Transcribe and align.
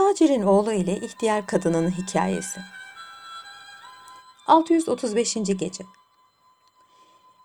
Tacirin 0.00 0.42
oğlu 0.42 0.72
ile 0.72 0.96
ihtiyar 0.96 1.46
kadının 1.46 1.90
hikayesi. 1.90 2.60
635. 4.46 5.34
gece. 5.34 5.84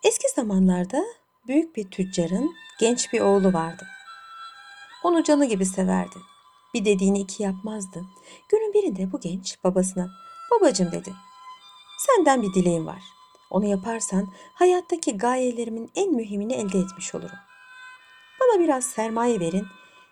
Eski 0.04 0.28
zamanlarda 0.36 1.06
büyük 1.48 1.76
bir 1.76 1.92
tüccarın 1.92 2.56
genç 2.80 3.14
bir 3.14 3.22
oğlu 3.22 3.54
vardı. 3.54 3.88
Onu 5.04 5.24
canı 5.24 5.46
gibi 5.46 5.66
severdi. 5.66 6.16
Bir 6.74 6.86
dediğini 6.86 7.20
iki 7.20 7.44
yapmazdı. 7.44 8.06
Günün 8.50 8.74
birinde 8.74 9.12
bu 9.12 9.20
genç 9.20 9.64
babasına 9.64 10.10
babacım 10.52 10.92
dedi. 10.92 11.14
Senden 11.98 12.42
bir 12.42 12.54
dileğim 12.54 12.88
var. 12.88 13.02
Onu 13.50 13.66
yaparsan 13.66 14.28
hayattaki 14.54 15.18
gayelerimin 15.18 15.92
en 15.96 16.14
mühimini 16.14 16.54
elde 16.54 16.80
etmiş 16.80 17.16
olurum. 17.16 17.38
Bana 18.42 18.60
biraz 18.60 18.86
sermaye 18.86 19.40
verin. 19.40 19.68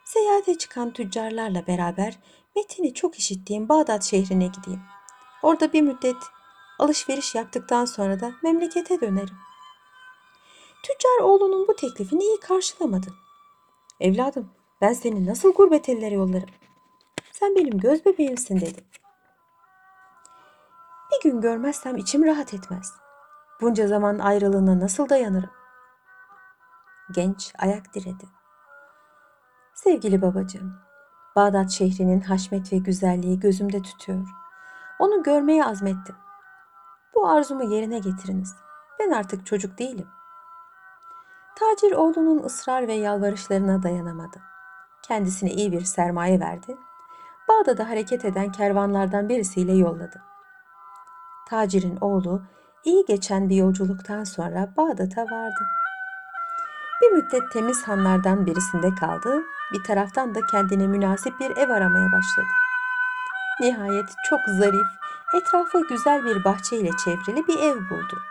Seyahate 0.06 0.58
çıkan 0.58 0.94
tüccarlarla 0.94 1.68
beraber 1.68 2.20
metini 2.56 2.94
çok 2.94 3.20
işittiğim 3.20 3.70
Bağdat 3.70 4.04
şehrine 4.04 4.48
gideyim. 4.48 4.82
Orada 5.44 5.74
bir 5.74 5.82
müddet 5.82 6.16
alışveriş 6.80 7.36
yaptıktan 7.36 7.86
sonra 7.86 8.20
da 8.20 8.32
memlekete 8.44 9.02
dönerim. 9.02 9.38
Tüccar 10.84 11.24
oğlunun 11.24 11.68
bu 11.68 11.76
teklifini 11.76 12.24
iyi 12.24 12.40
karşılamadı. 12.40 13.08
Evladım 14.00 14.50
ben 14.82 14.94
seni 14.94 15.26
nasıl 15.26 15.54
gurbet 15.54 15.90
ellere 15.90 16.16
yollarım? 16.16 16.50
Sen 17.32 17.56
benim 17.56 17.78
göz 17.78 18.06
bebeğimsin 18.06 18.62
dedi. 18.62 18.84
Bir 21.12 21.30
gün 21.30 21.42
görmezsem 21.42 21.98
içim 21.98 22.26
rahat 22.26 22.54
etmez. 22.54 22.94
Bunca 23.62 23.88
zaman 23.88 24.20
ayrılığına 24.20 24.80
nasıl 24.80 25.10
dayanırım? 25.10 25.52
Genç 27.12 27.54
ayak 27.58 27.94
diredi. 27.94 28.43
Sevgili 29.74 30.22
babacığım, 30.22 30.74
Bağdat 31.36 31.72
şehrinin 31.72 32.22
haşmet 32.22 32.74
ve 32.74 32.78
güzelliği 32.78 33.40
gözümde 33.40 33.82
tütüyor. 33.82 34.28
Onu 35.00 35.24
görmeye 35.24 35.66
azmettim. 35.66 36.16
Bu 37.16 37.28
arzumu 37.28 37.64
yerine 37.64 38.00
getiriniz. 38.00 38.56
Ben 39.00 39.12
artık 39.12 39.46
çocuk 39.46 39.78
değilim. 39.78 40.08
Tacir 41.56 41.92
oğlunun 41.92 42.44
ısrar 42.44 42.88
ve 42.88 42.94
yalvarışlarına 42.94 43.84
dayanamadı. 43.84 44.42
Kendisine 45.02 45.52
iyi 45.52 45.72
bir 45.72 45.82
sermaye 45.82 46.40
verdi. 46.40 46.78
Bağdat'a 47.48 47.90
hareket 47.90 48.26
eden 48.26 48.52
kervanlardan 48.52 49.30
birisiyle 49.30 49.74
yolladı. 49.74 50.22
Tacirin 51.50 51.98
oğlu 52.02 52.42
iyi 52.84 53.06
geçen 53.06 53.50
bir 53.50 53.56
yolculuktan 53.56 54.24
sonra 54.24 54.74
Bağdat'a 54.78 55.22
vardı. 55.22 55.70
Bir 57.02 57.12
müddet 57.12 57.52
temiz 57.52 57.84
hanlardan 57.84 58.46
birisinde 58.46 58.96
kaldı, 58.96 59.44
bir 59.74 59.84
taraftan 59.84 60.36
da 60.36 60.40
kendine 60.52 60.88
münasip 60.88 61.40
bir 61.40 61.58
ev 61.58 61.70
aramaya 61.70 62.12
başladı. 62.12 62.48
Nihayet 63.60 64.10
çok 64.30 64.40
zarif, 64.48 64.88
etrafı 65.36 65.88
güzel 65.90 66.26
bir 66.26 66.44
bahçeyle 66.44 66.90
çevrili 67.06 67.48
bir 67.48 67.60
ev 67.60 67.76
buldu. 67.76 68.22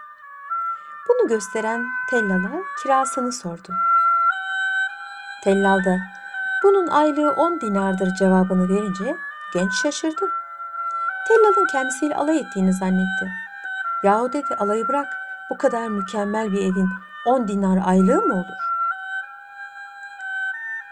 Bunu 1.09 1.29
gösteren 1.29 1.87
tellala 2.11 2.63
kirasını 2.83 3.33
sordu. 3.33 3.73
Tellal 5.45 5.85
da 5.85 5.99
bunun 6.65 6.87
aylığı 6.87 7.31
10 7.31 7.61
dinardır 7.61 8.15
cevabını 8.19 8.69
verince 8.69 9.17
genç 9.55 9.73
şaşırdı. 9.83 10.31
Tellal'ın 11.29 11.67
kendisiyle 11.67 12.17
alay 12.17 12.39
ettiğini 12.39 12.73
zannetti. 12.73 13.33
Yahu 14.03 14.33
dedi 14.33 14.55
alayı 14.55 14.89
bırak 14.89 15.07
bu 15.51 15.59
kadar 15.59 15.89
mükemmel 15.89 16.53
bir 16.53 16.61
evin 16.61 16.89
10 17.27 17.49
dinar 17.49 17.79
aylığı 17.87 18.23
mı 18.23 18.35
olur? 18.35 18.72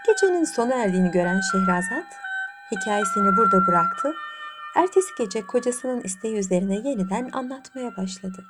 Gecenin 0.06 0.44
sona 0.44 0.74
erdiğini 0.74 1.10
gören 1.10 1.40
Şehrazat 1.52 2.06
hikayesini 2.70 3.36
burada 3.36 3.66
bıraktı. 3.66 4.14
Ertesi 4.76 5.14
gece 5.18 5.46
kocasının 5.46 6.00
isteği 6.00 6.36
üzerine 6.36 6.74
yeniden 6.74 7.30
anlatmaya 7.32 7.96
başladı. 7.96 8.44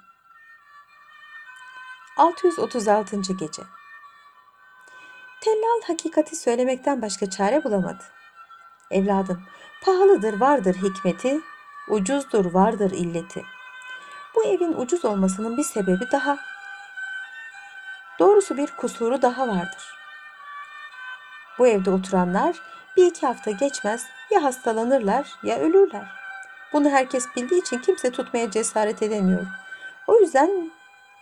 636. 2.16 3.16
gece. 3.16 3.62
Tellal 5.40 5.82
hakikati 5.86 6.36
söylemekten 6.36 7.02
başka 7.02 7.30
çare 7.30 7.64
bulamadı. 7.64 8.04
Evladım, 8.90 9.42
pahalıdır 9.84 10.40
vardır 10.40 10.74
hikmeti, 10.74 11.40
ucuzdur 11.88 12.44
vardır 12.44 12.90
illeti. 12.90 13.44
Bu 14.34 14.44
evin 14.44 14.72
ucuz 14.72 15.04
olmasının 15.04 15.56
bir 15.56 15.64
sebebi 15.64 16.10
daha. 16.12 16.38
Doğrusu 18.18 18.56
bir 18.56 18.66
kusuru 18.66 19.22
daha 19.22 19.48
vardır. 19.48 19.99
Bu 21.60 21.66
evde 21.66 21.90
oturanlar 21.90 22.56
bir 22.96 23.06
iki 23.06 23.26
hafta 23.26 23.50
geçmez 23.50 24.06
ya 24.30 24.42
hastalanırlar 24.42 25.28
ya 25.42 25.58
ölürler. 25.58 26.10
Bunu 26.72 26.90
herkes 26.90 27.26
bildiği 27.36 27.60
için 27.60 27.78
kimse 27.78 28.10
tutmaya 28.10 28.50
cesaret 28.50 29.02
edemiyor. 29.02 29.46
O 30.06 30.20
yüzden 30.20 30.70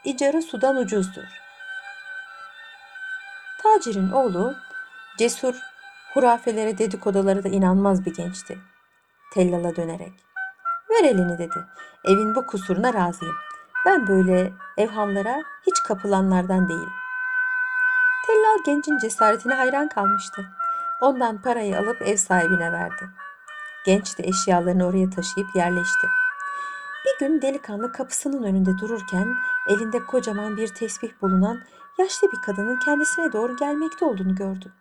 icara 0.04 0.42
sudan 0.42 0.76
ucuzdur. 0.76 1.22
Tacirin 3.62 4.10
oğlu 4.10 4.54
cesur, 5.18 5.54
hurafelere 6.14 6.78
dedikodalara 6.78 7.44
da 7.44 7.48
inanmaz 7.48 8.06
bir 8.06 8.14
gençti. 8.14 8.58
Tellal'a 9.34 9.76
dönerek. 9.76 10.12
Ver 10.90 11.04
elini 11.04 11.38
dedi. 11.38 11.64
Evin 12.04 12.34
bu 12.34 12.46
kusuruna 12.46 12.94
razıyım. 12.94 13.36
Ben 13.86 14.06
böyle 14.06 14.52
evhamlara 14.76 15.42
hiç 15.66 15.82
kapılanlardan 15.82 16.68
değilim. 16.68 16.92
Tellal 18.48 18.64
gencin 18.64 18.98
cesaretine 18.98 19.54
hayran 19.54 19.88
kalmıştı. 19.88 20.46
Ondan 21.00 21.42
parayı 21.42 21.78
alıp 21.78 22.02
ev 22.02 22.16
sahibine 22.16 22.72
verdi. 22.72 23.08
Genç 23.86 24.18
de 24.18 24.22
eşyalarını 24.22 24.86
oraya 24.86 25.10
taşıyıp 25.10 25.56
yerleşti. 25.56 26.06
Bir 27.04 27.26
gün 27.26 27.42
delikanlı 27.42 27.92
kapısının 27.92 28.42
önünde 28.42 28.78
dururken 28.78 29.34
elinde 29.68 29.98
kocaman 30.04 30.56
bir 30.56 30.68
tesbih 30.68 31.10
bulunan 31.22 31.58
yaşlı 31.98 32.32
bir 32.32 32.42
kadının 32.46 32.78
kendisine 32.78 33.32
doğru 33.32 33.56
gelmekte 33.56 34.04
olduğunu 34.04 34.34
gördü. 34.34 34.72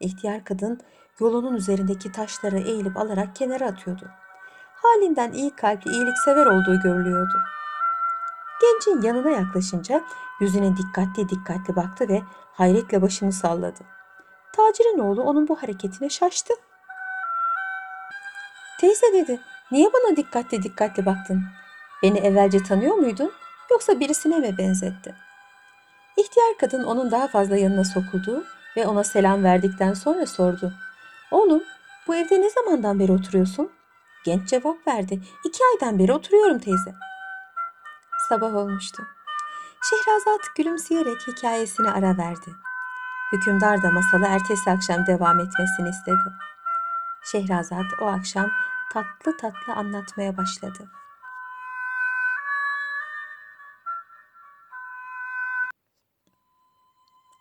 İhtiyar 0.00 0.44
kadın 0.44 0.80
yolunun 1.20 1.54
üzerindeki 1.54 2.12
taşları 2.12 2.58
eğilip 2.58 2.96
alarak 2.96 3.36
kenara 3.36 3.66
atıyordu. 3.66 4.08
Halinden 4.74 5.32
iyi 5.32 5.50
kalpli, 5.50 5.90
iyiliksever 5.90 6.46
olduğu 6.46 6.80
görülüyordu. 6.80 7.38
Gencin 8.60 9.02
yanına 9.02 9.30
yaklaşınca 9.30 10.04
yüzüne 10.40 10.76
dikkatli 10.76 11.28
dikkatli 11.28 11.76
baktı 11.76 12.08
ve 12.08 12.22
hayretle 12.52 13.02
başını 13.02 13.32
salladı. 13.32 13.80
Tacirin 14.52 14.98
oğlu 14.98 15.22
onun 15.22 15.48
bu 15.48 15.62
hareketine 15.62 16.08
şaştı. 16.08 16.54
Teyze 18.80 19.12
dedi, 19.12 19.40
niye 19.70 19.90
bana 19.92 20.16
dikkatli 20.16 20.62
dikkatli 20.62 21.06
baktın? 21.06 21.42
Beni 22.02 22.18
evvelce 22.18 22.62
tanıyor 22.62 22.94
muydun 22.94 23.32
yoksa 23.70 24.00
birisine 24.00 24.38
mi 24.38 24.58
benzetti? 24.58 25.14
İhtiyar 26.16 26.58
kadın 26.60 26.84
onun 26.84 27.10
daha 27.10 27.28
fazla 27.28 27.56
yanına 27.56 27.84
sokuldu 27.84 28.44
ve 28.76 28.86
ona 28.86 29.04
selam 29.04 29.44
verdikten 29.44 29.94
sonra 29.94 30.26
sordu. 30.26 30.72
Oğlum 31.30 31.62
bu 32.06 32.14
evde 32.14 32.40
ne 32.40 32.50
zamandan 32.50 33.00
beri 33.00 33.12
oturuyorsun? 33.12 33.70
Genç 34.24 34.48
cevap 34.48 34.86
verdi. 34.86 35.20
İki 35.44 35.58
aydan 35.72 35.98
beri 35.98 36.12
oturuyorum 36.12 36.58
teyze. 36.58 36.94
Sabah 38.28 38.54
olmuştu. 38.54 39.02
Şehrazat 39.82 40.56
gülümseyerek 40.56 41.28
hikayesine 41.28 41.90
ara 41.90 42.18
verdi. 42.18 42.54
Hükümdar 43.32 43.82
da 43.82 43.90
masala 43.90 44.26
ertesi 44.28 44.70
akşam 44.70 45.06
devam 45.06 45.40
etmesini 45.40 45.88
istedi. 45.88 46.32
Şehrazat 47.24 47.86
o 48.00 48.06
akşam 48.06 48.50
tatlı 48.92 49.36
tatlı 49.36 49.72
anlatmaya 49.72 50.36
başladı. 50.36 50.90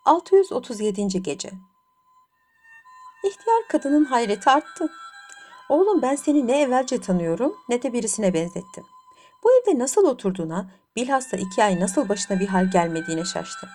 ...637. 0.06 1.22
gece. 1.22 1.52
İhtiyar 3.24 3.68
kadının 3.70 4.06
hayreti 4.06 4.50
arttı. 4.50 4.92
Oğlum 5.70 6.02
ben 6.02 6.16
seni 6.16 6.48
ne 6.48 6.62
evvelce 6.62 7.02
tanıyorum 7.02 7.56
ne 7.70 7.84
de 7.84 7.94
birisine 7.94 8.34
benzettim. 8.34 8.86
Bu 9.46 9.50
evde 9.52 9.80
nasıl 9.80 10.06
oturduğuna, 10.06 10.66
bilhassa 10.96 11.38
iki 11.38 11.64
ay 11.64 11.80
nasıl 11.80 12.10
başına 12.10 12.40
bir 12.40 12.48
hal 12.48 12.72
gelmediğine 12.72 13.26
şaştım. 13.26 13.70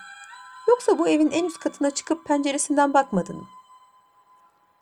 Yoksa 0.69 0.99
bu 0.99 1.07
evin 1.07 1.31
en 1.31 1.45
üst 1.45 1.59
katına 1.59 1.91
çıkıp 1.91 2.25
penceresinden 2.25 2.93
bakmadın 2.93 3.37
mı? 3.37 3.47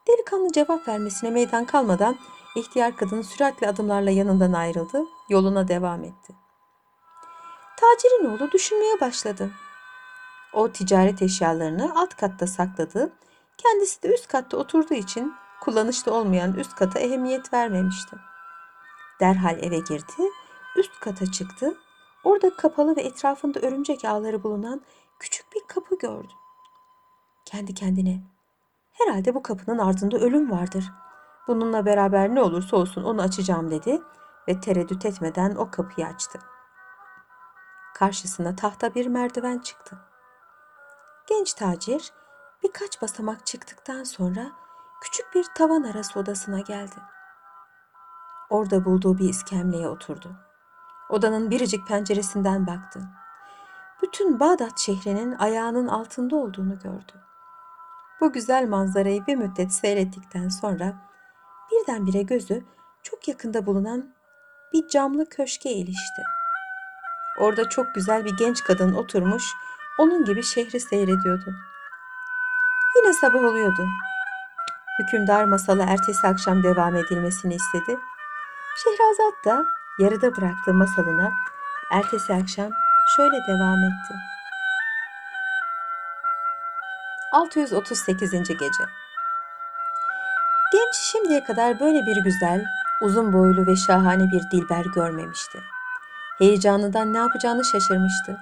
Delikanlı 0.08 0.52
cevap 0.52 0.88
vermesine 0.88 1.30
meydan 1.30 1.66
kalmadan 1.66 2.18
ihtiyar 2.56 2.98
kadın 2.98 3.22
süratli 3.22 3.68
adımlarla 3.68 4.10
yanından 4.10 4.54
ayrıldı, 4.54 5.06
yoluna 5.30 5.68
devam 5.68 6.04
etti. 6.04 6.34
Tacirin 7.78 8.26
oğlu 8.26 8.52
düşünmeye 8.52 9.00
başladı. 9.02 9.52
O 10.54 10.72
ticaret 10.72 11.22
eşyalarını 11.22 11.92
alt 11.96 12.16
katta 12.16 12.48
sakladı, 12.48 13.14
kendisi 13.58 14.04
de 14.04 14.14
üst 14.14 14.28
katta 14.28 14.58
oturduğu 14.58 14.94
için 14.94 15.34
kullanışlı 15.62 16.14
olmayan 16.14 16.54
üst 16.54 16.76
kata 16.76 17.00
ehemmiyet 17.00 17.54
vermemişti. 17.54 18.16
Derhal 19.20 19.64
eve 19.64 19.80
girdi, 19.80 20.24
üst 20.80 21.00
kata 21.00 21.32
çıktı. 21.32 21.78
Orada 22.24 22.56
kapalı 22.56 22.96
ve 22.96 23.02
etrafında 23.02 23.60
örümcek 23.60 24.06
ağları 24.06 24.44
bulunan 24.44 24.82
küçük 25.20 25.54
bir 25.54 25.62
kapı 25.68 25.98
gördü. 25.98 26.34
Kendi 27.46 27.74
kendine, 27.74 28.24
herhalde 28.92 29.36
bu 29.36 29.44
kapının 29.44 29.78
ardında 29.78 30.18
ölüm 30.18 30.52
vardır. 30.52 30.92
Bununla 31.48 31.86
beraber 31.86 32.36
ne 32.36 32.42
olursa 32.42 32.78
olsun 32.78 33.04
onu 33.04 33.22
açacağım 33.22 33.72
dedi 33.72 34.02
ve 34.48 34.60
tereddüt 34.60 35.06
etmeden 35.06 35.56
o 35.56 35.72
kapıyı 35.72 36.08
açtı. 36.08 36.40
Karşısına 37.96 38.56
tahta 38.56 38.96
bir 38.96 39.08
merdiven 39.08 39.60
çıktı. 39.60 39.98
Genç 41.28 41.54
tacir 41.54 42.14
birkaç 42.64 43.02
basamak 43.02 43.46
çıktıktan 43.46 44.04
sonra 44.04 44.52
küçük 45.02 45.36
bir 45.36 45.46
tavan 45.56 45.84
arası 45.84 46.20
odasına 46.20 46.60
geldi. 46.60 46.96
Orada 48.50 48.86
bulduğu 48.86 49.18
bir 49.18 49.30
iskemleye 49.30 49.88
oturdu. 49.88 50.49
Odanın 51.10 51.52
biricik 51.52 51.88
penceresinden 51.88 52.68
baktı. 52.68 53.00
Bütün 54.02 54.40
Bağdat 54.40 54.80
şehrinin 54.80 55.36
ayağının 55.36 55.88
altında 55.88 56.36
olduğunu 56.36 56.80
gördü. 56.80 57.14
Bu 58.22 58.32
güzel 58.32 58.68
manzarayı 58.68 59.28
bir 59.28 59.36
müddet 59.36 59.74
seyrettikten 59.74 60.50
sonra 60.50 60.94
birdenbire 61.72 62.22
gözü 62.22 62.64
çok 63.04 63.28
yakında 63.28 63.66
bulunan 63.66 64.14
bir 64.74 64.88
camlı 64.88 65.30
köşke 65.30 65.72
ilişti. 65.72 66.22
Orada 67.40 67.70
çok 67.70 67.96
güzel 67.96 68.26
bir 68.26 68.38
genç 68.38 68.64
kadın 68.64 68.94
oturmuş, 68.94 69.44
onun 70.00 70.26
gibi 70.26 70.44
şehri 70.44 70.80
seyrediyordu. 70.80 71.56
Yine 72.96 73.14
sabah 73.14 73.44
oluyordu. 73.44 73.86
Hükümdar 75.00 75.44
masalı 75.44 75.82
ertesi 75.88 76.28
akşam 76.28 76.64
devam 76.64 76.96
edilmesini 76.96 77.56
istedi. 77.56 78.00
Şehrazat 78.84 79.46
da 79.46 79.66
yarıda 80.00 80.36
bıraktığı 80.36 80.74
masalına 80.74 81.30
ertesi 81.92 82.34
akşam 82.34 82.70
şöyle 83.16 83.38
devam 83.48 83.84
etti. 83.84 84.14
638. 87.32 88.32
gece. 88.32 88.84
Genç 90.74 90.96
şimdiye 90.96 91.44
kadar 91.44 91.80
böyle 91.80 92.06
bir 92.06 92.24
güzel, 92.24 92.66
uzun 93.02 93.34
boylu 93.34 93.68
ve 93.68 93.76
şahane 93.76 94.32
bir 94.32 94.42
dilber 94.52 94.86
görmemişti. 94.86 95.60
Heyecanından 96.38 97.14
ne 97.14 97.18
yapacağını 97.18 97.66
şaşırmıştı. 97.66 98.38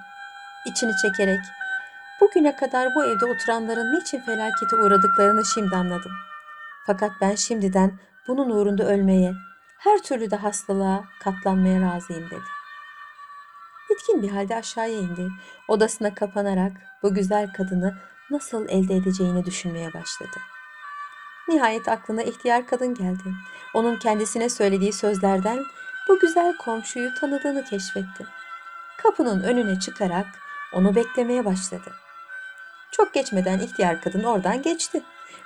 İçini 0.66 0.96
çekerek, 0.96 1.40
bugüne 2.20 2.56
kadar 2.56 2.94
bu 2.94 3.04
evde 3.04 3.24
oturanların 3.24 3.94
niçin 3.94 4.20
felakete 4.20 4.76
uğradıklarını 4.76 5.44
şimdi 5.44 5.76
anladım. 5.76 6.12
Fakat 6.86 7.10
ben 7.20 7.34
şimdiden 7.34 7.98
bunun 8.28 8.50
uğrunda 8.50 8.84
ölmeye, 8.84 9.34
her 9.78 10.02
türlü 10.02 10.30
de 10.30 10.36
hastalığa 10.36 11.04
katlanmaya 11.20 11.80
razıyım 11.80 12.30
dedi. 12.30 12.58
Bitkin 13.90 14.22
bir 14.22 14.28
halde 14.30 14.56
aşağıya 14.56 14.98
indi. 14.98 15.28
Odasına 15.68 16.14
kapanarak 16.14 16.72
bu 17.02 17.14
güzel 17.14 17.52
kadını 17.52 17.98
nasıl 18.30 18.68
elde 18.68 18.96
edeceğini 18.96 19.44
düşünmeye 19.44 19.94
başladı. 19.94 20.36
Nihayet 21.48 21.88
aklına 21.88 22.22
ihtiyar 22.22 22.66
kadın 22.66 22.94
geldi. 22.94 23.34
Onun 23.74 23.98
kendisine 23.98 24.48
söylediği 24.48 24.92
sözlerden 24.92 25.64
bu 26.08 26.18
güzel 26.18 26.56
komşuyu 26.56 27.14
tanıdığını 27.14 27.64
keşfetti. 27.64 28.26
Kapının 29.02 29.42
önüne 29.42 29.80
çıkarak 29.80 30.26
onu 30.72 30.94
beklemeye 30.94 31.44
başladı. 31.44 31.92
Çok 32.90 33.14
geçmeden 33.14 33.58
ihtiyar 33.58 34.00
kadın 34.00 34.24
oradan 34.24 34.62
geçti. 34.62 35.02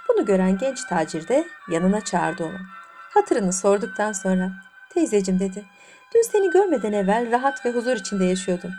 Bunu 0.09 0.25
gören 0.25 0.59
genç 0.59 0.85
tacir 0.85 1.29
de 1.29 1.49
yanına 1.69 2.01
çağırdı 2.01 2.45
onu. 2.45 2.82
Hatırını 3.15 3.53
sorduktan 3.53 4.13
sonra 4.13 4.51
teyzecim 4.91 5.41
dedi. 5.41 5.65
Dün 6.15 6.23
seni 6.23 6.51
görmeden 6.51 6.93
evvel 6.93 7.33
rahat 7.33 7.67
ve 7.67 7.71
huzur 7.71 7.97
içinde 7.97 8.25
yaşıyordum. 8.25 8.71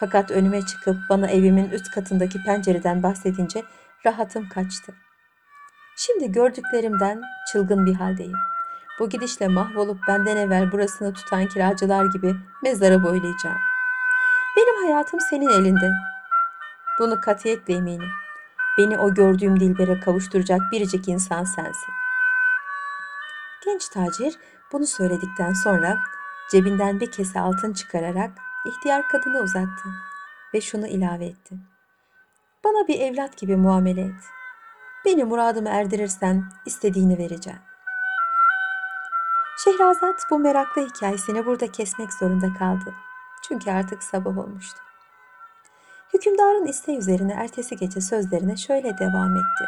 Fakat 0.00 0.30
önüme 0.30 0.62
çıkıp 0.62 0.96
bana 1.10 1.26
evimin 1.26 1.70
üst 1.70 1.90
katındaki 1.90 2.42
pencereden 2.42 3.02
bahsedince 3.02 3.62
rahatım 4.06 4.48
kaçtı. 4.48 4.94
Şimdi 5.96 6.32
gördüklerimden 6.32 7.22
çılgın 7.52 7.86
bir 7.86 7.94
haldeyim. 7.94 8.38
Bu 8.98 9.08
gidişle 9.08 9.48
mahvolup 9.48 9.98
benden 10.08 10.36
evvel 10.36 10.72
burasını 10.72 11.14
tutan 11.14 11.46
kiracılar 11.46 12.04
gibi 12.04 12.34
mezara 12.62 13.02
boylayacağım. 13.02 13.58
Benim 14.56 14.84
hayatım 14.84 15.20
senin 15.20 15.48
elinde. 15.48 15.92
Bunu 16.98 17.20
katiyetle 17.20 17.74
eminim. 17.74 18.10
Beni 18.78 18.98
o 18.98 19.14
gördüğüm 19.14 19.60
dilbere 19.60 20.00
kavuşturacak 20.00 20.60
biricik 20.72 21.08
insan 21.08 21.44
sensin. 21.44 22.01
Genç 23.64 23.88
tacir 23.88 24.38
bunu 24.72 24.86
söyledikten 24.86 25.52
sonra 25.52 25.98
cebinden 26.50 27.00
bir 27.00 27.10
kese 27.10 27.40
altın 27.40 27.72
çıkararak 27.72 28.30
ihtiyar 28.66 29.08
kadına 29.08 29.38
uzattı 29.38 29.88
ve 30.54 30.60
şunu 30.60 30.86
ilave 30.86 31.26
etti. 31.26 31.54
Bana 32.64 32.88
bir 32.88 33.00
evlat 33.00 33.36
gibi 33.36 33.56
muamele 33.56 34.00
et. 34.00 34.24
Beni 35.04 35.24
muradımı 35.24 35.68
erdirirsen 35.68 36.44
istediğini 36.66 37.18
vereceğim. 37.18 37.60
Şehrazat 39.64 40.20
bu 40.30 40.38
meraklı 40.38 40.86
hikayesini 40.86 41.46
burada 41.46 41.72
kesmek 41.72 42.12
zorunda 42.12 42.58
kaldı. 42.58 42.94
Çünkü 43.48 43.70
artık 43.70 44.02
sabah 44.02 44.38
olmuştu. 44.38 44.78
Hükümdarın 46.14 46.66
isteği 46.66 46.98
üzerine 46.98 47.32
ertesi 47.32 47.76
gece 47.76 48.00
sözlerine 48.00 48.56
şöyle 48.56 48.98
devam 48.98 49.36
etti. 49.36 49.64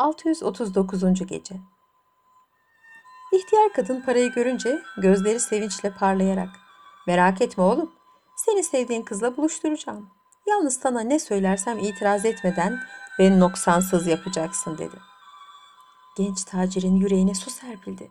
...639. 0.00 1.26
Gece 1.26 1.54
İhtiyar 3.32 3.72
kadın 3.72 4.00
parayı 4.00 4.32
görünce 4.32 4.82
gözleri 4.96 5.40
sevinçle 5.40 5.94
parlayarak... 5.94 6.48
...merak 7.06 7.42
etme 7.42 7.64
oğlum, 7.64 7.92
seni 8.36 8.62
sevdiğin 8.62 9.02
kızla 9.02 9.36
buluşturacağım. 9.36 10.10
Yalnız 10.46 10.80
sana 10.80 11.00
ne 11.00 11.18
söylersem 11.18 11.78
itiraz 11.78 12.24
etmeden 12.24 12.80
ve 13.18 13.40
noksansız 13.40 14.06
yapacaksın 14.06 14.78
dedi. 14.78 14.96
Genç 16.16 16.44
tacirin 16.44 16.96
yüreğine 16.96 17.34
su 17.34 17.50
serpildi. 17.50 18.10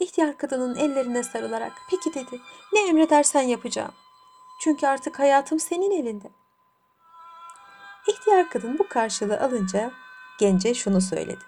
İhtiyar 0.00 0.38
kadının 0.38 0.74
ellerine 0.74 1.22
sarılarak 1.22 1.72
peki 1.90 2.14
dedi 2.14 2.40
ne 2.72 2.88
emredersen 2.88 3.42
yapacağım. 3.42 3.92
Çünkü 4.60 4.86
artık 4.86 5.18
hayatım 5.18 5.60
senin 5.60 5.90
elinde. 5.90 6.30
İhtiyar 8.08 8.50
kadın 8.50 8.78
bu 8.78 8.88
karşılığı 8.88 9.40
alınca 9.40 9.92
gence 10.42 10.74
şunu 10.74 11.00
söyledi. 11.00 11.44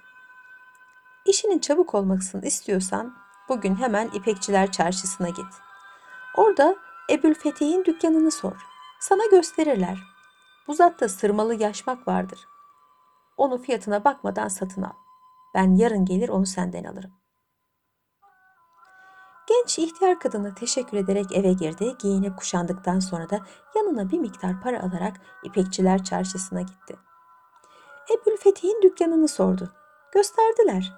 İşinin 1.26 1.58
çabuk 1.58 1.94
olmasını 1.94 2.46
istiyorsan 2.46 3.14
bugün 3.48 3.76
hemen 3.76 4.08
İpekçiler 4.08 4.72
Çarşısı'na 4.72 5.28
git. 5.28 5.54
Orada 6.36 6.76
Ebül 7.10 7.34
Fetih'in 7.34 7.84
dükkanını 7.84 8.30
sor. 8.30 8.66
Sana 9.00 9.26
gösterirler. 9.30 9.98
Buzatta 10.68 11.08
sırmalı 11.08 11.54
yaşmak 11.54 12.08
vardır. 12.08 12.38
Onu 13.36 13.58
fiyatına 13.58 14.04
bakmadan 14.04 14.48
satın 14.48 14.82
al. 14.82 14.92
Ben 15.54 15.76
yarın 15.76 16.04
gelir 16.04 16.28
onu 16.28 16.46
senden 16.46 16.84
alırım. 16.84 17.12
Genç 19.48 19.78
ihtiyar 19.78 20.20
kadına 20.20 20.54
teşekkür 20.54 20.96
ederek 20.96 21.32
eve 21.32 21.52
girdi. 21.52 21.94
Giyinip 21.98 22.36
kuşandıktan 22.36 23.00
sonra 23.00 23.30
da 23.30 23.40
yanına 23.76 24.10
bir 24.10 24.18
miktar 24.18 24.60
para 24.60 24.82
alarak 24.82 25.20
İpekçiler 25.44 26.04
Çarşısı'na 26.04 26.60
gitti. 26.60 26.96
Ebul 28.10 28.36
Fetih'in 28.36 28.82
dükkanını 28.82 29.28
sordu. 29.28 29.72
Gösterdiler. 30.12 30.92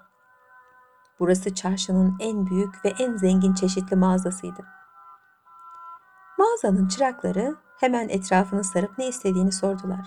Burası 1.21 1.55
çarşının 1.55 2.17
en 2.21 2.47
büyük 2.47 2.85
ve 2.85 2.89
en 2.99 3.17
zengin 3.17 3.55
çeşitli 3.55 3.97
mağazasıydı. 3.97 4.65
Mağazanın 6.39 6.89
çırakları 6.89 7.57
hemen 7.81 8.09
etrafını 8.09 8.65
sarıp 8.65 8.99
ne 8.99 9.09
istediğini 9.09 9.53
sordular. 9.53 10.07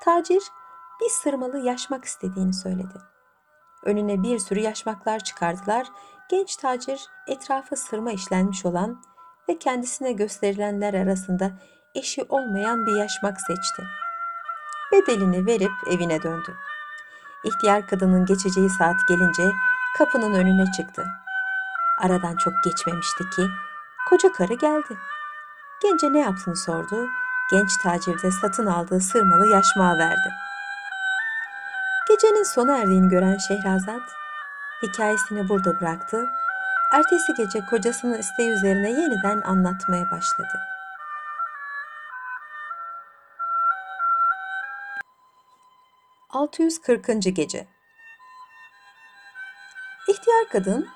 Tacir 0.00 0.42
bir 1.00 1.08
sırmalı 1.08 1.58
yaşmak 1.58 2.04
istediğini 2.04 2.54
söyledi. 2.54 2.98
Önüne 3.84 4.22
bir 4.22 4.38
sürü 4.38 4.60
yaşmaklar 4.60 5.20
çıkardılar. 5.20 5.86
Genç 6.30 6.56
tacir 6.56 7.06
etrafa 7.26 7.76
sırma 7.76 8.12
işlenmiş 8.12 8.66
olan 8.66 9.02
ve 9.48 9.58
kendisine 9.58 10.12
gösterilenler 10.12 10.94
arasında 10.94 11.50
eşi 11.94 12.22
olmayan 12.28 12.86
bir 12.86 12.96
yaşmak 12.96 13.40
seçti. 13.40 13.82
Bedelini 14.92 15.46
verip 15.46 15.72
evine 15.90 16.22
döndü. 16.22 16.54
İhtiyar 17.44 17.86
kadının 17.86 18.26
geçeceği 18.26 18.70
saat 18.70 18.96
gelince 19.08 19.52
kapının 19.98 20.34
önüne 20.34 20.72
çıktı. 20.72 21.04
Aradan 22.00 22.36
çok 22.36 22.54
geçmemişti 22.64 23.30
ki 23.30 23.46
koca 24.08 24.32
karı 24.32 24.54
geldi. 24.54 24.98
Gence 25.82 26.12
ne 26.12 26.20
yaptığını 26.20 26.56
sordu. 26.56 27.06
Genç 27.50 27.70
tacir 27.82 28.22
de 28.22 28.30
satın 28.30 28.66
aldığı 28.66 29.00
sırmalı 29.00 29.46
yaşmağı 29.46 29.98
verdi. 29.98 30.30
Gecenin 32.08 32.42
sona 32.42 32.78
erdiğini 32.78 33.08
gören 33.08 33.38
Şehrazat 33.38 34.02
hikayesini 34.82 35.48
burada 35.48 35.80
bıraktı. 35.80 36.26
Ertesi 36.92 37.34
gece 37.34 37.66
kocasının 37.70 38.18
isteği 38.18 38.50
üzerine 38.50 38.90
yeniden 38.90 39.40
anlatmaya 39.40 40.10
başladı. 40.10 40.73
...640. 46.34 47.36
Gece 47.36 47.66
İhtiyar 50.08 50.48
kadın 50.52 50.88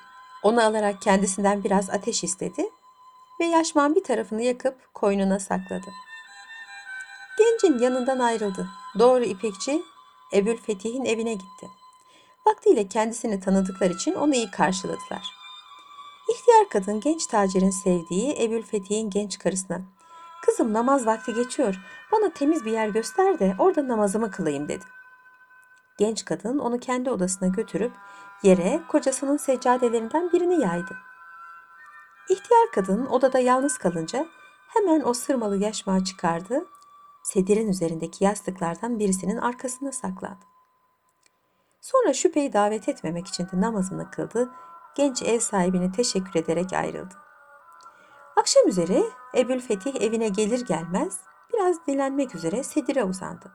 onu 0.42 0.62
alarak 0.62 1.02
kendisinden 1.02 1.64
biraz 1.64 1.90
ateş 1.90 2.24
istedi 2.24 2.70
ve 3.40 3.44
yaşman 3.44 3.94
bir 3.94 4.04
tarafını 4.04 4.42
yakıp 4.42 4.94
koynuna 4.94 5.38
sakladı. 5.38 5.90
Gencin 7.38 7.78
yanından 7.78 8.18
ayrıldı. 8.18 8.68
Doğru 8.98 9.24
İpekçi 9.24 9.82
Ebül 10.34 10.56
Fetih'in 10.56 11.04
evine 11.04 11.32
gitti. 11.32 11.68
Vaktiyle 12.46 12.88
kendisini 12.88 13.40
tanıdıkları 13.40 13.92
için 13.92 14.14
onu 14.14 14.34
iyi 14.34 14.50
karşıladılar. 14.50 15.34
İhtiyar 16.30 16.68
kadın 16.68 17.00
genç 17.00 17.26
tacirin 17.26 17.70
sevdiği 17.70 18.42
Ebül 18.42 18.62
Fetih'in 18.62 19.10
genç 19.10 19.38
karısına 19.38 19.80
''Kızım 20.42 20.72
namaz 20.72 21.06
vakti 21.06 21.34
geçiyor. 21.34 21.74
Bana 22.12 22.32
temiz 22.32 22.64
bir 22.64 22.72
yer 22.72 22.88
göster 22.88 23.38
de 23.38 23.56
orada 23.58 23.88
namazımı 23.88 24.30
kılayım.'' 24.30 24.68
dedi. 24.68 24.84
Genç 25.98 26.24
kadın 26.24 26.58
onu 26.58 26.78
kendi 26.78 27.10
odasına 27.10 27.48
götürüp 27.48 27.92
yere 28.42 28.82
kocasının 28.88 29.36
seccadelerinden 29.36 30.32
birini 30.32 30.60
yaydı. 30.62 30.96
İhtiyar 32.28 32.72
kadın 32.74 33.06
odada 33.06 33.38
yalnız 33.38 33.78
kalınca 33.78 34.26
hemen 34.68 35.02
o 35.04 35.14
sırmalı 35.14 35.56
yaşmağı 35.56 36.04
çıkardı, 36.04 36.66
sedirin 37.22 37.68
üzerindeki 37.68 38.24
yastıklardan 38.24 38.98
birisinin 38.98 39.36
arkasına 39.36 39.92
sakladı. 39.92 40.44
Sonra 41.80 42.12
şüpheyi 42.12 42.52
davet 42.52 42.88
etmemek 42.88 43.26
için 43.26 43.44
de 43.44 43.60
namazını 43.60 44.10
kıldı, 44.10 44.50
genç 44.96 45.22
ev 45.22 45.38
sahibine 45.38 45.92
teşekkür 45.92 46.40
ederek 46.40 46.72
ayrıldı. 46.72 47.14
Akşam 48.36 48.68
üzeri 48.68 49.04
Ebül 49.36 49.60
Fetih 49.60 50.00
evine 50.00 50.28
gelir 50.28 50.66
gelmez 50.66 51.20
biraz 51.52 51.86
dilenmek 51.86 52.34
üzere 52.34 52.62
sedire 52.62 53.04
uzandı. 53.04 53.52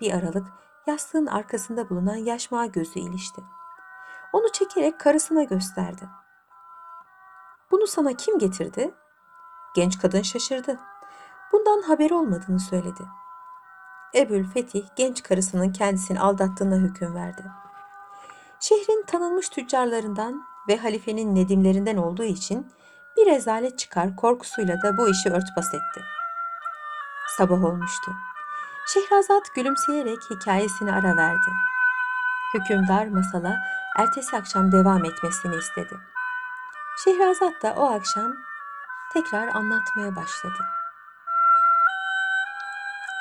Bir 0.00 0.12
aralık 0.12 0.46
yastığın 0.86 1.26
arkasında 1.26 1.90
bulunan 1.90 2.16
yaşmağa 2.16 2.66
gözü 2.66 3.00
ilişti. 3.00 3.42
Onu 4.32 4.52
çekerek 4.52 5.00
karısına 5.00 5.42
gösterdi. 5.42 6.08
Bunu 7.70 7.86
sana 7.86 8.12
kim 8.12 8.38
getirdi? 8.38 8.94
Genç 9.74 9.98
kadın 9.98 10.22
şaşırdı. 10.22 10.78
Bundan 11.52 11.82
haberi 11.82 12.14
olmadığını 12.14 12.60
söyledi. 12.60 13.02
Ebül 14.14 14.44
Fetih 14.44 14.84
genç 14.96 15.22
karısının 15.22 15.72
kendisini 15.72 16.20
aldattığına 16.20 16.76
hüküm 16.76 17.14
verdi. 17.14 17.42
Şehrin 18.60 19.04
tanınmış 19.06 19.48
tüccarlarından 19.48 20.44
ve 20.68 20.76
halifenin 20.76 21.34
nedimlerinden 21.34 21.96
olduğu 21.96 22.24
için 22.24 22.72
bir 23.16 23.26
rezalet 23.26 23.78
çıkar 23.78 24.16
korkusuyla 24.16 24.82
da 24.82 24.96
bu 24.96 25.08
işi 25.08 25.28
örtbas 25.28 25.74
etti. 25.74 26.04
Sabah 27.36 27.64
olmuştu. 27.64 28.12
Şehrazat 28.86 29.54
gülümseyerek 29.54 30.18
hikayesini 30.30 30.92
ara 30.92 31.16
verdi. 31.16 31.50
Hükümdar 32.54 33.06
masala 33.06 33.56
ertesi 33.96 34.36
akşam 34.36 34.72
devam 34.72 35.04
etmesini 35.04 35.56
istedi. 35.56 36.00
Şehrazat 37.04 37.62
da 37.62 37.74
o 37.74 37.90
akşam 37.90 38.36
tekrar 39.12 39.48
anlatmaya 39.48 40.16
başladı. 40.16 40.64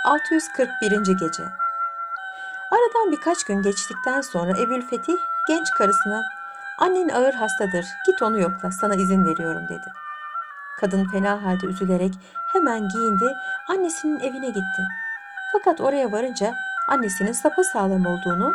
641. 0.06 0.92
Gece 1.20 1.44
Aradan 2.72 3.12
birkaç 3.12 3.44
gün 3.44 3.62
geçtikten 3.62 4.22
sonra 4.22 4.52
Ebül 4.52 4.82
Fetih 4.82 5.18
genç 5.48 5.72
karısına 5.78 6.22
annen 6.78 7.10
ağır 7.10 7.34
hastadır 7.34 7.86
git 8.06 8.22
onu 8.22 8.40
yokla 8.40 8.72
sana 8.72 8.96
izin 8.96 9.26
veriyorum 9.26 9.64
dedi. 9.70 9.94
Kadın 10.80 11.06
fena 11.06 11.44
halde 11.44 11.66
üzülerek 11.66 12.14
hemen 12.54 12.90
giyindi 12.90 13.34
annesinin 13.70 14.20
evine 14.20 14.48
gitti. 14.48 14.84
Fakat 15.54 15.82
oraya 15.82 16.12
varınca 16.12 16.56
annesinin 16.88 17.32
sapasağlam 17.32 18.06
olduğunu, 18.06 18.54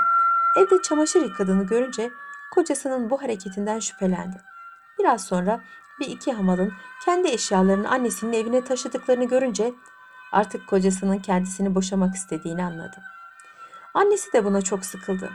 evde 0.57 0.83
çamaşır 0.83 1.23
yıkadığını 1.23 1.67
görünce 1.67 2.11
kocasının 2.55 3.11
bu 3.11 3.23
hareketinden 3.23 3.79
şüphelendi. 3.79 4.41
Biraz 4.99 5.25
sonra 5.25 5.61
bir 6.01 6.07
iki 6.07 6.33
hamalın 6.33 6.73
kendi 7.05 7.29
eşyalarını 7.29 7.91
annesinin 7.91 8.33
evine 8.33 8.65
taşıdıklarını 8.65 9.25
görünce 9.25 9.75
artık 10.33 10.67
kocasının 10.67 11.19
kendisini 11.19 11.75
boşamak 11.75 12.15
istediğini 12.15 12.65
anladı. 12.65 12.97
Annesi 13.95 14.33
de 14.33 14.45
buna 14.45 14.63
çok 14.63 14.85
sıkıldı. 14.85 15.31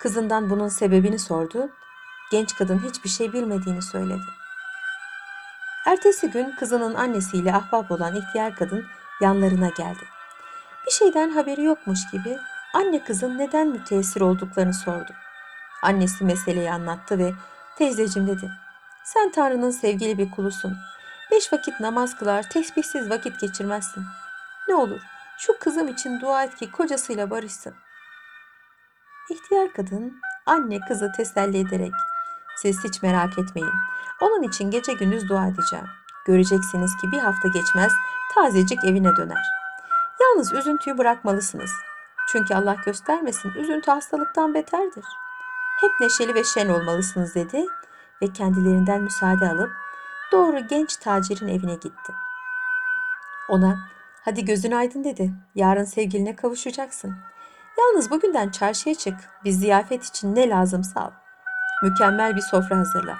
Kızından 0.00 0.50
bunun 0.50 0.68
sebebini 0.68 1.18
sordu. 1.18 1.70
Genç 2.30 2.54
kadın 2.54 2.78
hiçbir 2.78 3.08
şey 3.08 3.32
bilmediğini 3.32 3.82
söyledi. 3.82 4.24
Ertesi 5.86 6.30
gün 6.30 6.56
kızının 6.56 6.94
annesiyle 6.94 7.54
ahbap 7.54 7.90
olan 7.90 8.16
ihtiyar 8.16 8.56
kadın 8.56 8.86
yanlarına 9.20 9.68
geldi. 9.68 10.15
Bir 10.86 10.92
şeyden 10.92 11.30
haberi 11.30 11.62
yokmuş 11.62 11.98
gibi 12.12 12.38
anne 12.74 13.04
kızın 13.04 13.38
neden 13.38 13.68
müteessir 13.68 14.20
olduklarını 14.20 14.74
sordu. 14.74 15.12
Annesi 15.82 16.24
meseleyi 16.24 16.70
anlattı 16.70 17.18
ve 17.18 17.32
teyzecim 17.78 18.26
dedi. 18.26 18.50
Sen 19.04 19.32
Tanrı'nın 19.32 19.70
sevgili 19.70 20.18
bir 20.18 20.30
kulusun. 20.30 20.76
Beş 21.30 21.52
vakit 21.52 21.80
namaz 21.80 22.18
kılar, 22.18 22.50
tesbihsiz 22.50 23.10
vakit 23.10 23.40
geçirmezsin. 23.40 24.04
Ne 24.68 24.74
olur 24.74 25.00
şu 25.38 25.58
kızım 25.58 25.88
için 25.88 26.20
dua 26.20 26.44
et 26.44 26.56
ki 26.56 26.70
kocasıyla 26.70 27.30
barışsın. 27.30 27.74
İhtiyar 29.30 29.72
kadın 29.72 30.20
anne 30.46 30.80
kızı 30.80 31.12
teselli 31.16 31.58
ederek 31.58 31.92
siz 32.56 32.84
hiç 32.84 33.02
merak 33.02 33.38
etmeyin. 33.38 33.74
Onun 34.20 34.42
için 34.42 34.70
gece 34.70 34.92
gündüz 34.92 35.28
dua 35.28 35.46
edeceğim. 35.46 35.86
Göreceksiniz 36.26 36.96
ki 36.96 37.12
bir 37.12 37.18
hafta 37.18 37.48
geçmez 37.48 37.92
tazecik 38.34 38.84
evine 38.84 39.16
döner. 39.16 39.65
Yalnız 40.26 40.52
üzüntüyü 40.52 40.98
bırakmalısınız. 40.98 41.70
Çünkü 42.28 42.54
Allah 42.54 42.76
göstermesin 42.86 43.50
üzüntü 43.50 43.90
hastalıktan 43.90 44.54
beterdir. 44.54 45.04
Hep 45.80 45.90
neşeli 46.00 46.34
ve 46.34 46.44
şen 46.44 46.68
olmalısınız 46.68 47.34
dedi 47.34 47.66
ve 48.22 48.32
kendilerinden 48.32 49.02
müsaade 49.02 49.48
alıp 49.50 49.70
doğru 50.32 50.68
genç 50.68 50.96
tacirin 50.96 51.48
evine 51.48 51.74
gitti. 51.74 52.12
Ona 53.48 53.78
hadi 54.24 54.44
gözün 54.44 54.72
aydın 54.72 55.04
dedi. 55.04 55.32
Yarın 55.54 55.84
sevgiline 55.84 56.36
kavuşacaksın. 56.36 57.16
Yalnız 57.78 58.10
bugünden 58.10 58.50
çarşıya 58.50 58.94
çık. 58.94 59.14
Bir 59.44 59.50
ziyafet 59.50 60.04
için 60.04 60.34
ne 60.34 60.48
lazımsa 60.48 61.00
al. 61.00 61.10
Mükemmel 61.82 62.36
bir 62.36 62.40
sofra 62.40 62.78
hazırla. 62.78 63.18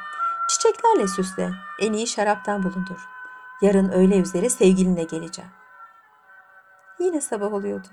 Çiçeklerle 0.49 1.09
süsle. 1.09 1.51
En 1.81 1.93
iyi 1.93 2.07
şaraptan 2.07 2.63
bulundur. 2.63 3.09
Yarın 3.63 3.89
öğle 3.89 4.19
üzere 4.19 4.51
sevgiline 4.51 5.03
geleceğim. 5.03 5.51
Yine 6.99 7.21
sabah 7.21 7.53
oluyordu. 7.53 7.89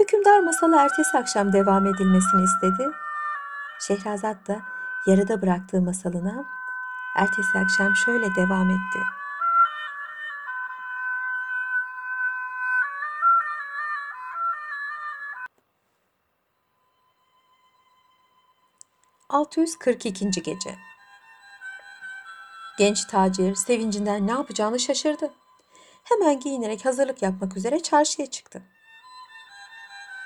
Hükümdar 0.00 0.40
masalı 0.40 0.76
ertesi 0.76 1.18
akşam 1.18 1.52
devam 1.52 1.86
edilmesini 1.86 2.42
istedi. 2.44 2.90
Şehrazat 3.80 4.48
da 4.48 4.60
yarıda 5.06 5.42
bıraktığı 5.42 5.82
masalına 5.82 6.44
ertesi 7.16 7.58
akşam 7.58 7.96
şöyle 7.96 8.34
devam 8.34 8.70
etti. 8.70 8.98
...642. 19.28 20.42
Gece 20.42 20.78
Genç 22.78 23.04
tacir 23.04 23.54
sevincinden 23.54 24.26
ne 24.26 24.30
yapacağını 24.30 24.80
şaşırdı. 24.80 25.30
Hemen 26.02 26.40
giyinerek 26.40 26.84
hazırlık 26.84 27.22
yapmak 27.22 27.56
üzere 27.56 27.82
çarşıya 27.82 28.30
çıktı. 28.30 28.62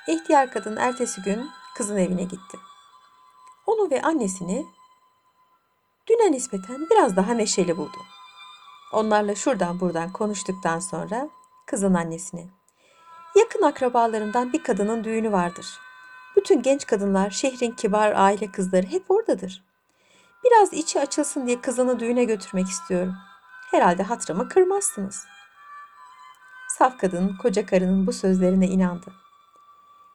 İhtiyar 0.09 0.51
kadın 0.51 0.77
ertesi 0.77 1.23
gün 1.23 1.51
kızın 1.77 1.97
evine 1.97 2.23
gitti. 2.23 2.59
Onu 3.67 3.91
ve 3.91 4.03
annesini 4.03 4.67
düne 6.09 6.33
nispeten 6.33 6.87
biraz 6.91 7.17
daha 7.17 7.35
neşeli 7.35 7.77
buldu. 7.77 7.99
Onlarla 8.93 9.35
şuradan 9.35 9.81
buradan 9.81 10.13
konuştuktan 10.13 10.79
sonra 10.79 11.29
kızın 11.67 11.95
annesine 11.95 12.47
yakın 13.37 13.63
akrabalarından 13.63 14.53
bir 14.53 14.63
kadının 14.63 15.05
düğünü 15.05 15.33
vardır. 15.33 15.67
Bütün 16.37 16.63
genç 16.63 16.87
kadınlar 16.87 17.31
şehrin 17.31 17.73
kibar 17.73 18.13
aile 18.13 18.53
kızları 18.53 18.87
hep 18.87 19.11
oradadır. 19.11 19.65
Biraz 20.45 20.73
içi 20.73 21.01
açılsın 21.01 21.47
diye 21.47 21.61
kızını 21.61 22.01
düğüne 22.01 22.25
götürmek 22.25 22.67
istiyorum. 22.67 23.15
Herhalde 23.71 24.03
hatırımı 24.03 24.49
kırmazsınız. 24.49 25.27
Saf 26.79 26.99
kadın 26.99 27.37
koca 27.43 27.67
karının 27.67 28.07
bu 28.07 28.13
sözlerine 28.13 28.67
inandı. 28.67 29.13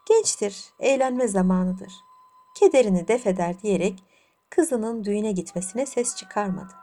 Gençtir, 0.05 0.65
eğlenme 0.79 1.27
zamanıdır. 1.27 1.93
Kederini 2.55 3.07
def 3.07 3.27
eder 3.27 3.59
diyerek 3.59 4.03
kızının 4.49 5.03
düğüne 5.03 5.31
gitmesine 5.31 5.85
ses 5.85 6.15
çıkarmadı. 6.15 6.73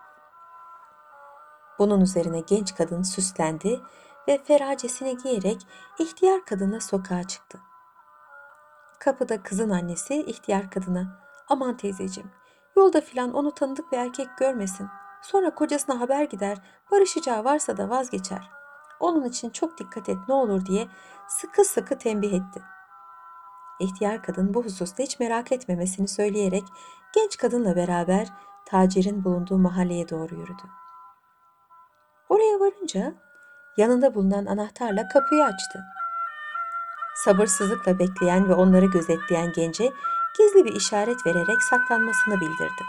Bunun 1.79 2.01
üzerine 2.01 2.41
genç 2.41 2.75
kadın 2.75 3.03
süslendi 3.03 3.81
ve 4.29 4.39
feracesini 4.45 5.17
giyerek 5.17 5.67
ihtiyar 5.99 6.45
kadına 6.45 6.81
sokağa 6.81 7.25
çıktı. 7.25 7.61
Kapıda 9.01 9.43
kızın 9.43 9.71
annesi 9.71 10.15
ihtiyar 10.23 10.71
kadına 10.71 11.21
aman 11.49 11.77
teyzeciğim 11.77 12.31
yolda 12.77 13.01
filan 13.01 13.33
onu 13.35 13.55
tanıdık 13.55 13.93
bir 13.93 13.99
erkek 13.99 14.29
görmesin. 14.39 14.89
Sonra 15.23 15.55
kocasına 15.55 16.01
haber 16.01 16.25
gider 16.25 16.59
barışacağı 16.91 17.45
varsa 17.45 17.77
da 17.77 17.91
vazgeçer. 17.91 18.58
Onun 19.01 19.25
için 19.25 19.51
çok 19.51 19.79
dikkat 19.79 20.09
et 20.09 20.19
ne 20.29 20.35
olur 20.35 20.67
diye 20.67 20.89
sıkı 21.29 21.65
sıkı 21.65 21.99
tembih 21.99 22.33
etti. 22.33 22.63
İhtiyar 23.81 24.23
kadın 24.23 24.55
bu 24.55 24.65
hususta 24.65 25.03
hiç 25.03 25.21
merak 25.21 25.53
etmemesini 25.53 26.09
söyleyerek 26.09 26.65
genç 27.15 27.37
kadınla 27.37 27.77
beraber 27.77 28.29
tacirin 28.67 29.25
bulunduğu 29.25 29.59
mahalleye 29.59 30.09
doğru 30.09 30.35
yürüdü. 30.35 30.63
Oraya 32.29 32.61
varınca 32.61 33.15
yanında 33.77 34.15
bulunan 34.15 34.47
anahtarla 34.47 35.09
kapıyı 35.09 35.45
açtı. 35.45 35.85
Sabırsızlıkla 37.25 37.99
bekleyen 37.99 38.49
ve 38.49 38.55
onları 38.55 38.87
gözetleyen 38.87 39.53
gence 39.57 39.93
gizli 40.39 40.65
bir 40.65 40.73
işaret 40.73 41.27
vererek 41.27 41.63
saklanmasını 41.63 42.41
bildirdi. 42.41 42.83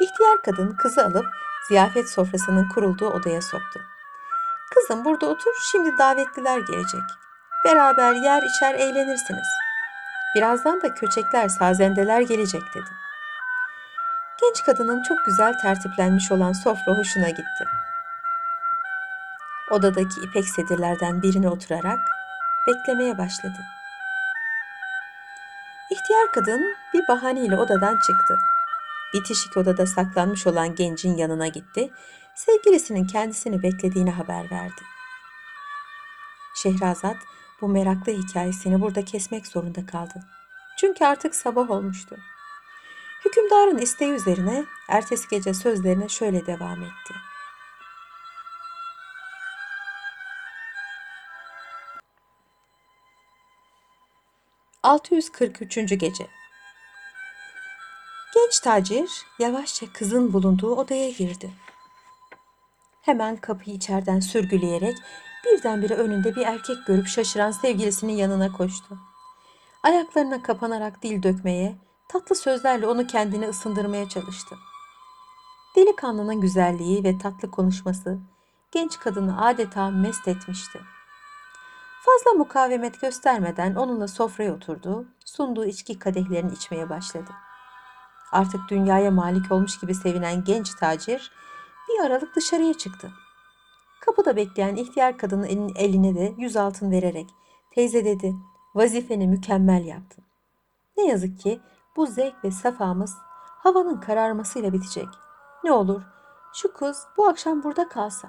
İhtiyar 0.00 0.42
kadın 0.42 0.76
kızı 0.76 1.04
alıp 1.04 1.26
ziyafet 1.68 2.08
sofrasının 2.08 2.68
kurulduğu 2.68 3.10
odaya 3.10 3.42
soktu. 3.42 3.80
Kızım 4.86 5.04
burada 5.04 5.26
otur, 5.26 5.50
şimdi 5.72 5.98
davetliler 5.98 6.58
gelecek. 6.58 7.00
Beraber 7.64 8.12
yer 8.12 8.42
içer 8.42 8.74
eğlenirsiniz. 8.74 9.48
Birazdan 10.36 10.82
da 10.82 10.94
köçekler, 10.94 11.48
sazendeler 11.48 12.20
gelecek 12.20 12.62
dedi. 12.74 12.90
Genç 14.40 14.64
kadının 14.66 15.02
çok 15.02 15.24
güzel 15.26 15.58
tertiplenmiş 15.58 16.32
olan 16.32 16.52
sofra 16.52 16.98
hoşuna 16.98 17.28
gitti. 17.28 17.64
Odadaki 19.70 20.20
ipek 20.20 20.48
sedirlerden 20.48 21.22
birine 21.22 21.48
oturarak 21.48 21.98
beklemeye 22.68 23.18
başladı. 23.18 23.58
İhtiyar 25.90 26.32
kadın 26.32 26.76
bir 26.94 27.08
bahaneyle 27.08 27.56
odadan 27.56 27.98
çıktı. 27.98 28.38
Bitişik 29.14 29.56
odada 29.56 29.86
saklanmış 29.86 30.46
olan 30.46 30.74
gencin 30.74 31.16
yanına 31.16 31.48
gitti. 31.48 31.90
Sevgilisinin 32.36 33.06
kendisini 33.06 33.62
beklediğini 33.62 34.10
haber 34.10 34.50
verdi. 34.50 34.82
Şehrazat 36.54 37.16
bu 37.60 37.68
meraklı 37.68 38.12
hikayesini 38.12 38.80
burada 38.80 39.04
kesmek 39.04 39.46
zorunda 39.46 39.86
kaldı. 39.86 40.24
Çünkü 40.78 41.04
artık 41.04 41.34
sabah 41.34 41.70
olmuştu. 41.70 42.16
Hükümdarın 43.24 43.78
isteği 43.78 44.12
üzerine 44.12 44.64
ertesi 44.88 45.28
gece 45.28 45.54
sözlerine 45.54 46.08
şöyle 46.08 46.46
devam 46.46 46.82
etti. 46.82 47.14
...643. 54.82 55.94
Gece 55.94 56.26
Genç 58.34 58.60
tacir 58.60 59.10
yavaşça 59.38 59.92
kızın 59.92 60.32
bulunduğu 60.32 60.76
odaya 60.76 61.10
girdi. 61.10 61.50
Hemen 63.06 63.36
kapıyı 63.36 63.76
içeriden 63.76 64.20
sürgüleyerek 64.20 64.96
birdenbire 65.44 65.94
önünde 65.94 66.36
bir 66.36 66.46
erkek 66.46 66.76
görüp 66.86 67.06
şaşıran 67.06 67.50
sevgilisinin 67.50 68.12
yanına 68.12 68.52
koştu. 68.52 68.98
Ayaklarına 69.82 70.42
kapanarak 70.42 71.02
dil 71.02 71.22
dökmeye, 71.22 71.76
tatlı 72.08 72.36
sözlerle 72.36 72.86
onu 72.86 73.06
kendine 73.06 73.48
ısındırmaya 73.48 74.08
çalıştı. 74.08 74.56
Delikanlının 75.76 76.40
güzelliği 76.40 77.04
ve 77.04 77.18
tatlı 77.18 77.50
konuşması 77.50 78.18
genç 78.72 78.98
kadını 78.98 79.46
adeta 79.46 79.90
mest 79.90 80.28
etmişti. 80.28 80.80
Fazla 82.02 82.38
mukavemet 82.38 83.00
göstermeden 83.00 83.74
onunla 83.74 84.08
sofraya 84.08 84.54
oturdu, 84.54 85.06
sunduğu 85.24 85.64
içki 85.64 85.98
kadehlerini 85.98 86.52
içmeye 86.52 86.90
başladı. 86.90 87.30
Artık 88.32 88.60
dünyaya 88.70 89.10
malik 89.10 89.52
olmuş 89.52 89.80
gibi 89.80 89.94
sevinen 89.94 90.44
genç 90.44 90.74
tacir 90.74 91.32
bir 91.88 92.06
aralık 92.06 92.36
dışarıya 92.36 92.74
çıktı. 92.74 93.12
Kapıda 94.00 94.36
bekleyen 94.36 94.76
ihtiyar 94.76 95.18
kadının 95.18 95.72
eline 95.76 96.14
de 96.14 96.34
yüz 96.38 96.56
altın 96.56 96.90
vererek 96.90 97.30
teyze 97.70 98.04
dedi 98.04 98.34
vazifeni 98.74 99.28
mükemmel 99.28 99.84
yaptın. 99.84 100.24
Ne 100.96 101.06
yazık 101.06 101.40
ki 101.40 101.60
bu 101.96 102.06
zevk 102.06 102.44
ve 102.44 102.50
safamız 102.50 103.14
havanın 103.38 104.00
kararmasıyla 104.00 104.72
bitecek. 104.72 105.08
Ne 105.64 105.72
olur 105.72 106.02
şu 106.54 106.72
kız 106.72 107.06
bu 107.16 107.28
akşam 107.28 107.62
burada 107.62 107.88
kalsa. 107.88 108.28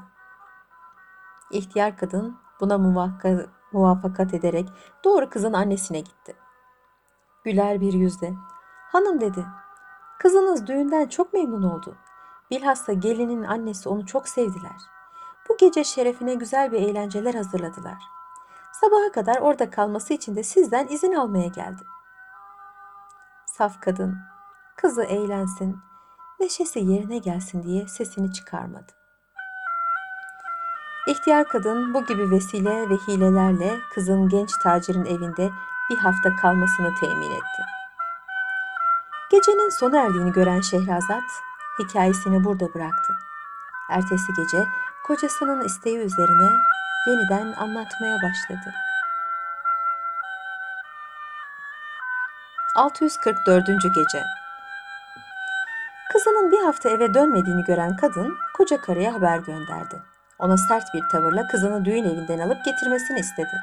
İhtiyar 1.52 1.98
kadın 1.98 2.38
buna 2.60 2.78
muvakka, 2.78 3.46
muvaffakat 3.72 4.34
ederek 4.34 4.70
doğru 5.04 5.30
kızın 5.30 5.54
annesine 5.54 6.00
gitti. 6.00 6.36
Güler 7.43 7.82
bir 7.82 7.93
yüzle 7.93 8.34
hanım 8.91 9.22
dedi 9.22 9.46
kızınız 10.20 10.67
düğünden 10.67 11.08
çok 11.08 11.34
memnun 11.34 11.63
oldu. 11.63 11.96
Bilhassa 12.52 12.94
gelinin 12.94 13.44
annesi 13.44 13.90
onu 13.90 14.06
çok 14.06 14.28
sevdiler. 14.28 14.82
Bu 15.50 15.58
gece 15.58 15.84
şerefine 15.84 16.34
güzel 16.34 16.72
bir 16.72 16.82
eğlenceler 16.82 17.34
hazırladılar. 17.34 17.98
Sabaha 18.82 19.12
kadar 19.12 19.38
orada 19.38 19.70
kalması 19.70 20.14
için 20.14 20.36
de 20.36 20.44
sizden 20.44 20.88
izin 20.88 21.14
almaya 21.14 21.48
geldim. 21.48 21.88
Saf 23.46 23.82
kadın, 23.82 24.18
kızı 24.76 25.04
eğlensin, 25.04 25.78
neşesi 26.40 26.80
yerine 26.80 27.18
gelsin 27.18 27.64
diye 27.64 27.88
sesini 27.88 28.34
çıkarmadı. 28.34 28.92
İhtiyar 31.08 31.48
kadın 31.48 31.94
bu 31.94 32.06
gibi 32.06 32.32
vesile 32.32 32.90
ve 32.90 32.96
hilelerle 32.96 33.80
kızın 33.94 34.30
genç 34.30 34.50
tacirin 34.64 35.06
evinde 35.06 35.50
bir 35.90 35.98
hafta 35.98 36.36
kalmasını 36.36 36.96
temin 36.96 37.32
etti. 37.32 37.62
Gecenin 39.32 39.70
sona 39.70 40.00
erdiğini 40.00 40.32
gören 40.32 40.62
Şehrazat 40.62 41.24
hikayesini 41.80 42.44
burada 42.44 42.74
bıraktı. 42.74 43.13
Ertesi 43.90 44.34
gece 44.38 44.68
kocasının 45.08 45.66
isteği 45.66 45.98
üzerine 45.98 46.50
yeniden 47.08 47.54
anlatmaya 47.54 48.16
başladı. 48.16 48.74
644. 52.76 53.68
Gece 53.68 54.24
Kızının 56.13 56.52
bir 56.52 56.60
hafta 56.60 56.90
eve 56.90 57.13
dönmediğini 57.13 57.63
gören 57.63 57.96
kadın 57.96 58.38
koca 58.54 58.82
karıya 58.82 59.13
haber 59.13 59.38
gönderdi. 59.38 60.02
Ona 60.40 60.58
sert 60.58 60.94
bir 60.94 61.04
tavırla 61.12 61.48
kızını 61.48 61.86
düğün 61.86 62.04
evinden 62.04 62.40
alıp 62.40 62.66
getirmesini 62.66 63.20
istedi. 63.20 63.62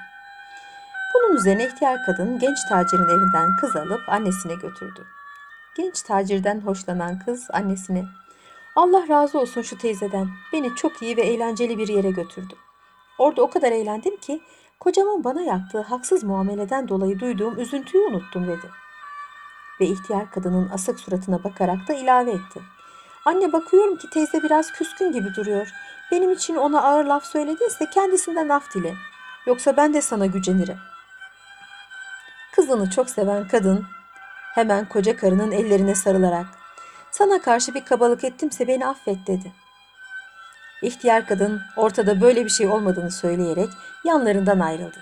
Bunun 1.14 1.36
üzerine 1.36 1.66
ihtiyar 1.66 1.98
kadın 2.06 2.38
genç 2.38 2.58
tacirin 2.68 3.08
evinden 3.08 3.56
kız 3.56 3.76
alıp 3.76 4.08
annesine 4.08 4.54
götürdü. 4.54 5.06
Genç 5.76 6.02
tacirden 6.02 6.60
hoşlanan 6.60 7.18
kız 7.18 7.48
annesine 7.52 8.04
Allah 8.76 9.08
razı 9.08 9.38
olsun 9.38 9.62
şu 9.62 9.78
teyzeden. 9.78 10.28
Beni 10.52 10.76
çok 10.76 11.02
iyi 11.02 11.16
ve 11.16 11.22
eğlenceli 11.22 11.78
bir 11.78 11.88
yere 11.88 12.10
götürdü. 12.10 12.54
Orada 13.18 13.42
o 13.42 13.50
kadar 13.50 13.72
eğlendim 13.72 14.16
ki 14.16 14.40
kocamın 14.80 15.24
bana 15.24 15.40
yaptığı 15.40 15.80
haksız 15.80 16.24
muameleden 16.24 16.88
dolayı 16.88 17.20
duyduğum 17.20 17.58
üzüntüyü 17.58 18.04
unuttum 18.04 18.46
dedi. 18.46 18.70
Ve 19.80 19.86
ihtiyar 19.86 20.30
kadının 20.30 20.68
asık 20.68 21.00
suratına 21.00 21.44
bakarak 21.44 21.88
da 21.88 21.92
ilave 21.92 22.30
etti. 22.30 22.60
Anne 23.24 23.52
bakıyorum 23.52 23.96
ki 23.96 24.10
teyze 24.10 24.42
biraz 24.42 24.72
küskün 24.72 25.12
gibi 25.12 25.34
duruyor. 25.36 25.72
Benim 26.12 26.32
için 26.32 26.54
ona 26.54 26.82
ağır 26.82 27.04
laf 27.04 27.24
söylediyse 27.24 27.90
kendisinden 27.90 28.48
af 28.48 28.74
dile. 28.74 28.94
Yoksa 29.46 29.76
ben 29.76 29.94
de 29.94 30.02
sana 30.02 30.26
gücenirim. 30.26 30.78
Kızını 32.52 32.90
çok 32.90 33.10
seven 33.10 33.48
kadın 33.48 33.86
hemen 34.54 34.88
koca 34.88 35.16
karının 35.16 35.50
ellerine 35.50 35.94
sarılarak 35.94 36.46
sana 37.10 37.42
karşı 37.42 37.74
bir 37.74 37.84
kabalık 37.84 38.24
ettimse 38.24 38.68
beni 38.68 38.86
affet 38.86 39.26
dedi. 39.26 39.52
İhtiyar 40.82 41.26
kadın 41.26 41.60
ortada 41.76 42.20
böyle 42.20 42.44
bir 42.44 42.50
şey 42.50 42.66
olmadığını 42.66 43.10
söyleyerek 43.10 43.68
yanlarından 44.04 44.60
ayrıldı. 44.60 44.98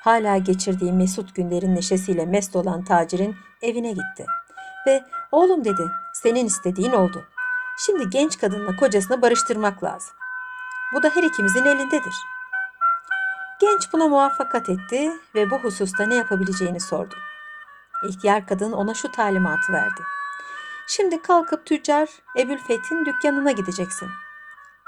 Hala 0.00 0.38
geçirdiği 0.38 0.92
mesut 0.92 1.34
günlerin 1.34 1.74
neşesiyle 1.74 2.26
mest 2.26 2.56
olan 2.56 2.84
tacirin 2.84 3.36
evine 3.62 3.90
gitti. 3.90 4.26
Ve 4.86 5.04
oğlum 5.32 5.64
dedi 5.64 5.82
senin 6.14 6.46
istediğin 6.46 6.92
oldu. 6.92 7.24
Şimdi 7.78 8.10
genç 8.10 8.38
kadınla 8.38 8.76
kocasını 8.76 9.22
barıştırmak 9.22 9.84
lazım. 9.84 10.14
Bu 10.94 11.02
da 11.02 11.10
her 11.14 11.22
ikimizin 11.22 11.64
elindedir. 11.64 12.14
Genç 13.60 13.92
buna 13.92 14.08
muvaffakat 14.08 14.68
etti 14.68 15.12
ve 15.34 15.50
bu 15.50 15.58
hususta 15.58 16.06
ne 16.06 16.14
yapabileceğini 16.14 16.80
sordu. 16.80 17.14
İhtiyar 18.08 18.46
kadın 18.46 18.72
ona 18.72 18.94
şu 18.94 19.12
talimatı 19.12 19.72
verdi. 19.72 20.02
Şimdi 20.88 21.22
kalkıp 21.22 21.66
tüccar 21.66 22.08
Ebülfet'in 22.38 23.04
dükkanına 23.04 23.52
gideceksin. 23.52 24.08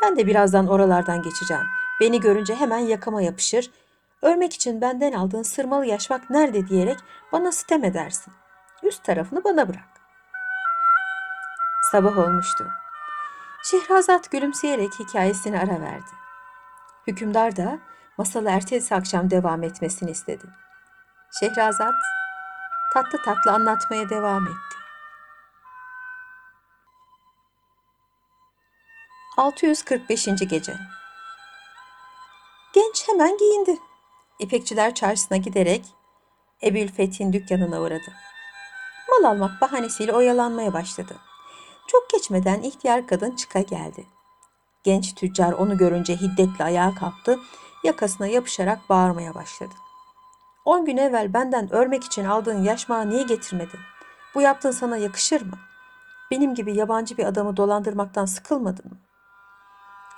Ben 0.03 0.17
de 0.17 0.27
birazdan 0.27 0.67
oralardan 0.67 1.23
geçeceğim. 1.23 1.67
Beni 2.01 2.21
görünce 2.21 2.55
hemen 2.55 2.79
yakama 2.79 3.23
yapışır. 3.23 3.71
Ölmek 4.23 4.55
için 4.55 4.81
benden 4.81 5.13
aldığın 5.13 5.43
sırmalı 5.43 5.87
yaşmak 5.87 6.31
nerede 6.31 6.69
diyerek 6.69 6.99
bana 7.33 7.53
sitem 7.53 7.85
edersin. 7.85 8.33
Üst 8.83 9.05
tarafını 9.05 9.45
bana 9.45 9.69
bırak. 9.69 10.01
Sabah 11.93 12.19
olmuştu. 12.19 12.69
Şehrazat 13.63 14.31
gülümseyerek 14.31 14.91
hikayesini 14.99 15.59
ara 15.59 15.81
verdi. 15.81 16.11
Hükümdar 17.07 17.57
da 17.57 17.79
masalı 18.19 18.51
ertesi 18.51 18.95
akşam 18.95 19.31
devam 19.31 19.63
etmesini 19.63 20.11
istedi. 20.11 20.45
Şehrazat 21.41 21.95
tatlı 22.97 23.23
tatlı 23.23 23.53
anlatmaya 23.53 24.11
devam 24.11 24.47
etti. 24.47 24.77
645. 29.37 30.25
Gece 30.25 30.77
Genç 32.73 33.09
hemen 33.09 33.39
giyindi. 33.39 33.79
İpekçiler 34.39 34.95
çarşısına 34.95 35.39
giderek 35.39 35.85
Ebülfethin 36.63 37.33
dükkanına 37.33 37.81
uğradı. 37.81 38.13
Mal 39.09 39.31
almak 39.31 39.61
bahanesiyle 39.61 40.13
oyalanmaya 40.13 40.73
başladı. 40.73 41.17
Çok 41.87 42.11
geçmeden 42.11 42.63
ihtiyar 42.63 43.07
kadın 43.07 43.37
çıka 43.37 43.61
geldi. 43.61 44.07
Genç 44.85 45.15
tüccar 45.15 45.53
onu 45.53 45.79
görünce 45.79 46.17
hiddetle 46.17 46.65
ayağa 46.65 46.95
kalktı, 46.95 47.39
yakasına 47.85 48.27
yapışarak 48.27 48.89
bağırmaya 48.89 49.35
başladı. 49.35 49.75
On 50.67 50.85
gün 50.85 50.97
evvel 50.97 51.35
benden 51.35 51.73
örmek 51.73 52.05
için 52.05 52.25
aldığın 52.25 52.63
yaşmağı 52.63 53.11
niye 53.11 53.23
getirmedin? 53.23 53.81
Bu 54.35 54.41
yaptığın 54.41 54.71
sana 54.71 54.97
yakışır 54.97 55.43
mı? 55.43 55.59
Benim 56.31 56.55
gibi 56.55 56.77
yabancı 56.77 57.17
bir 57.17 57.25
adamı 57.25 57.57
dolandırmaktan 57.57 58.25
sıkılmadın 58.25 58.85
mı? 58.91 58.99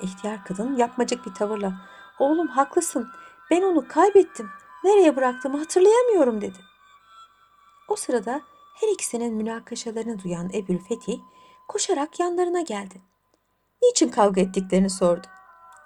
İhtiyar 0.00 0.44
kadın 0.44 0.76
yapmacık 0.76 1.26
bir 1.26 1.34
tavırla 1.34 1.72
oğlum 2.18 2.48
haklısın 2.48 3.08
ben 3.50 3.62
onu 3.62 3.88
kaybettim. 3.88 4.50
Nereye 4.84 5.16
bıraktığımı 5.16 5.58
hatırlayamıyorum 5.58 6.40
dedi. 6.40 6.58
O 7.88 7.96
sırada 7.96 8.40
her 8.74 8.88
ikisinin 8.88 9.34
münakaşalarını 9.34 10.22
duyan 10.22 10.50
Ebül 10.54 10.78
Fetih 10.78 11.18
koşarak 11.68 12.20
yanlarına 12.20 12.60
geldi. 12.60 13.00
Niçin 13.82 14.08
kavga 14.08 14.40
ettiklerini 14.40 14.90
sordu. 14.90 15.26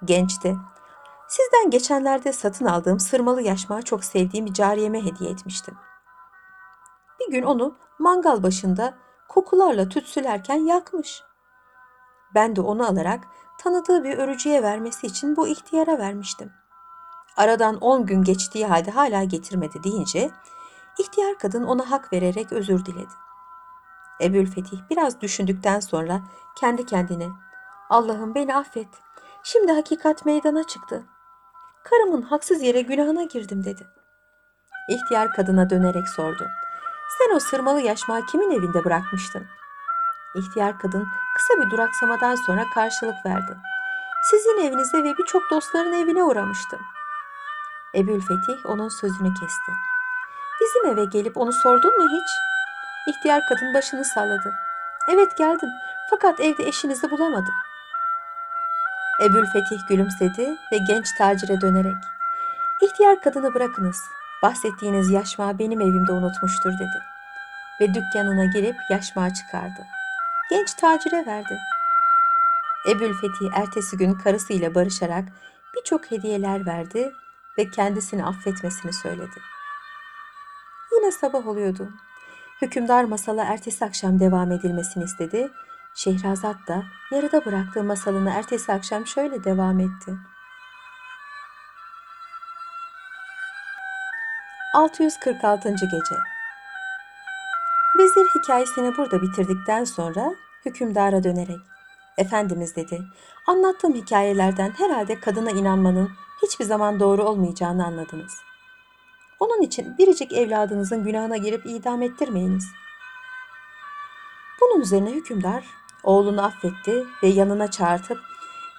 Genç 0.05 0.45
de 0.45 0.55
sizden 1.33 1.71
geçenlerde 1.71 2.33
satın 2.33 2.65
aldığım 2.65 3.01
sırmalı 3.01 3.43
yaşmağı 3.43 3.83
çok 3.83 4.05
sevdiğim 4.05 4.47
bir 4.47 4.53
cariyeme 4.53 5.05
hediye 5.05 5.31
etmiştim. 5.31 5.75
Bir 7.21 7.33
gün 7.33 7.43
onu 7.43 7.77
mangal 7.99 8.43
başında 8.43 8.95
kokularla 9.29 9.89
tütsülerken 9.89 10.67
yakmış. 10.67 11.23
Ben 12.35 12.57
de 12.57 12.61
onu 12.61 12.87
alarak 12.87 13.25
tanıdığı 13.59 14.05
bir 14.05 14.19
örücüye 14.19 14.63
vermesi 14.63 15.07
için 15.07 15.37
bu 15.37 15.49
ihtiyara 15.49 15.99
vermiştim. 15.99 16.53
Aradan 17.37 17.79
on 17.81 18.07
gün 18.07 18.25
geçtiği 18.25 18.67
halde 18.67 18.91
hala 18.91 19.25
getirmedi 19.25 19.85
deyince 19.85 20.31
ihtiyar 20.99 21.39
kadın 21.39 21.65
ona 21.65 21.91
hak 21.91 22.13
vererek 22.13 22.53
özür 22.53 22.85
diledi. 22.85 23.13
Ebülfetih 24.21 24.79
biraz 24.91 25.21
düşündükten 25.21 25.81
sonra 25.81 26.21
kendi 26.57 26.87
kendine 26.87 27.29
Allah'ım 27.91 28.35
beni 28.35 28.57
affet. 28.57 28.89
Şimdi 29.43 29.73
hakikat 29.73 30.27
meydana 30.27 30.65
çıktı. 30.65 31.05
Karımın 31.85 32.23
haksız 32.23 32.63
yere 32.63 32.81
günahına 32.81 33.23
girdim 33.23 33.65
dedi. 33.65 33.87
İhtiyar 34.89 35.33
kadına 35.33 35.71
dönerek 35.71 36.09
sordu. 36.09 36.49
Sen 37.19 37.37
o 37.37 37.39
sırmalı 37.39 37.81
yaşmağı 37.81 38.27
kimin 38.27 38.51
evinde 38.51 38.85
bırakmıştın? 38.85 39.47
İhtiyar 40.35 40.79
kadın 40.79 41.07
kısa 41.37 41.63
bir 41.63 41.71
duraksamadan 41.71 42.35
sonra 42.35 42.65
karşılık 42.75 43.27
verdi. 43.27 43.57
Sizin 44.31 44.59
evinize 44.59 44.99
ve 44.99 45.19
birçok 45.19 45.51
dostların 45.51 45.93
evine 45.93 46.23
uğramıştım. 46.23 46.81
Ebülfetih 47.95 48.67
onun 48.67 48.89
sözünü 48.89 49.35
kesti. 49.35 49.73
Bizim 50.61 50.87
eve 50.87 51.05
gelip 51.05 51.37
onu 51.37 51.53
sordun 51.53 51.99
mu 51.99 52.09
hiç? 52.09 52.31
İhtiyar 53.15 53.43
kadın 53.49 53.75
başını 53.75 54.05
salladı. 54.05 54.55
Evet 55.09 55.37
geldim 55.37 55.69
fakat 56.11 56.41
evde 56.41 56.65
eşinizi 56.69 57.11
bulamadım. 57.11 57.55
Ebülfetih 59.25 59.89
gülümsedi 59.89 60.57
ve 60.73 60.79
genç 60.89 61.07
tacire 61.19 61.61
dönerek 61.61 61.97
İhtiyar 62.83 63.21
kadını 63.21 63.55
bırakınız. 63.55 64.01
Bahsettiğiniz 64.43 65.11
yaşmağı 65.11 65.59
benim 65.59 65.81
evimde 65.81 66.13
unutmuştur 66.13 66.73
dedi. 66.73 67.03
Ve 67.81 67.95
dükkanına 67.95 68.45
girip 68.45 68.77
yaşmağı 68.91 69.35
çıkardı. 69.35 69.87
Genç 70.51 70.75
tacire 70.75 71.27
verdi. 71.27 71.59
Ebülfetih 72.89 73.51
ertesi 73.55 73.97
gün 73.97 74.15
karısıyla 74.15 74.75
barışarak 74.75 75.25
birçok 75.77 76.11
hediyeler 76.11 76.67
verdi 76.67 77.13
ve 77.59 77.71
kendisini 77.71 78.25
affetmesini 78.25 78.93
söyledi. 78.93 79.41
Yine 80.93 81.13
sabah 81.13 81.47
oluyordu. 81.47 81.89
Hükümdar 82.63 83.05
masala 83.05 83.45
ertesi 83.45 83.85
akşam 83.85 84.21
devam 84.21 84.53
edilmesini 84.53 85.05
istedi. 85.05 85.51
Şehrazat 85.95 86.69
da 86.69 86.83
yarıda 87.11 87.45
bıraktığı 87.45 87.85
masalını 87.85 88.31
ertesi 88.31 88.73
akşam 88.73 89.07
şöyle 89.07 89.45
devam 89.45 89.81
etti. 89.81 90.17
646. 94.75 95.71
Gece 95.71 96.17
Vezir 97.99 98.27
hikayesini 98.35 98.97
burada 98.97 99.23
bitirdikten 99.23 99.85
sonra 99.85 100.35
hükümdara 100.65 101.25
dönerek 101.25 101.61
Efendimiz 102.19 102.77
dedi, 102.77 103.03
anlattığım 103.47 103.95
hikayelerden 103.95 104.71
herhalde 104.71 105.21
kadına 105.21 105.51
inanmanın 105.51 106.11
hiçbir 106.43 106.65
zaman 106.65 107.01
doğru 107.01 107.25
olmayacağını 107.25 107.87
anladınız. 107.87 108.33
Onun 109.41 109.63
için 109.63 109.99
biricik 109.99 110.33
evladınızın 110.33 111.05
günahına 111.05 111.37
girip 111.37 111.67
idam 111.67 112.03
ettirmeyiniz. 112.03 112.69
Bunun 114.61 114.81
üzerine 114.81 115.11
hükümdar 115.11 115.65
oğlunu 116.05 116.45
affetti 116.45 117.05
ve 117.23 117.29
yanına 117.29 117.71
çağırtıp 117.71 118.19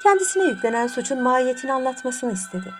kendisine 0.03 0.43
yüklenen 0.43 0.88
suçun 0.88 1.21
mahiyetini 1.21 1.73
anlatmasını 1.73 2.31
istedi. 2.31 2.73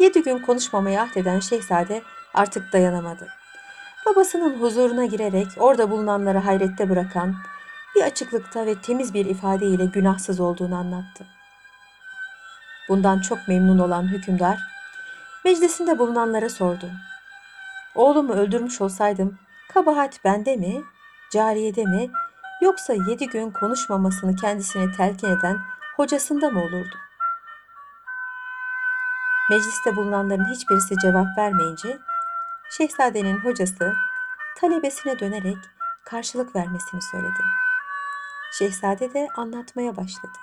Yedi 0.00 0.22
gün 0.22 0.38
konuşmamaya 0.38 1.02
ahdeden 1.02 1.40
şehzade 1.40 2.02
artık 2.34 2.72
dayanamadı. 2.72 3.28
Babasının 4.06 4.60
huzuruna 4.60 5.04
girerek 5.04 5.46
orada 5.56 5.90
bulunanları 5.90 6.38
hayrette 6.38 6.90
bırakan, 6.90 7.34
bir 7.96 8.02
açıklıkta 8.02 8.66
ve 8.66 8.74
temiz 8.80 9.14
bir 9.14 9.26
ifadeyle 9.26 9.84
günahsız 9.84 10.40
olduğunu 10.40 10.76
anlattı. 10.76 11.26
Bundan 12.88 13.20
çok 13.20 13.48
memnun 13.48 13.78
olan 13.78 14.02
hükümdar, 14.02 14.58
meclisinde 15.44 15.98
bulunanlara 15.98 16.48
sordu. 16.48 16.90
Oğlumu 17.94 18.32
öldürmüş 18.32 18.80
olsaydım, 18.80 19.38
kabahat 19.74 20.24
bende 20.24 20.56
mi, 20.56 20.82
cariyede 21.32 21.84
mi, 21.84 22.10
yoksa 22.60 22.92
yedi 22.92 23.26
gün 23.26 23.50
konuşmamasını 23.50 24.36
kendisine 24.36 24.92
telkin 24.92 25.38
eden 25.38 25.58
hocasında 25.96 26.50
mı 26.50 26.60
olurdu? 26.60 26.96
Mecliste 29.50 29.96
bulunanların 29.96 30.54
hiçbirisi 30.54 30.94
cevap 31.02 31.38
vermeyince, 31.38 31.98
şehzadenin 32.70 33.38
hocası 33.38 33.92
talebesine 34.60 35.18
dönerek 35.18 35.58
karşılık 36.04 36.56
vermesini 36.56 37.02
söyledi. 37.02 37.42
Şehzade 38.52 39.14
de 39.14 39.28
anlatmaya 39.36 39.96
başladı. 39.96 40.38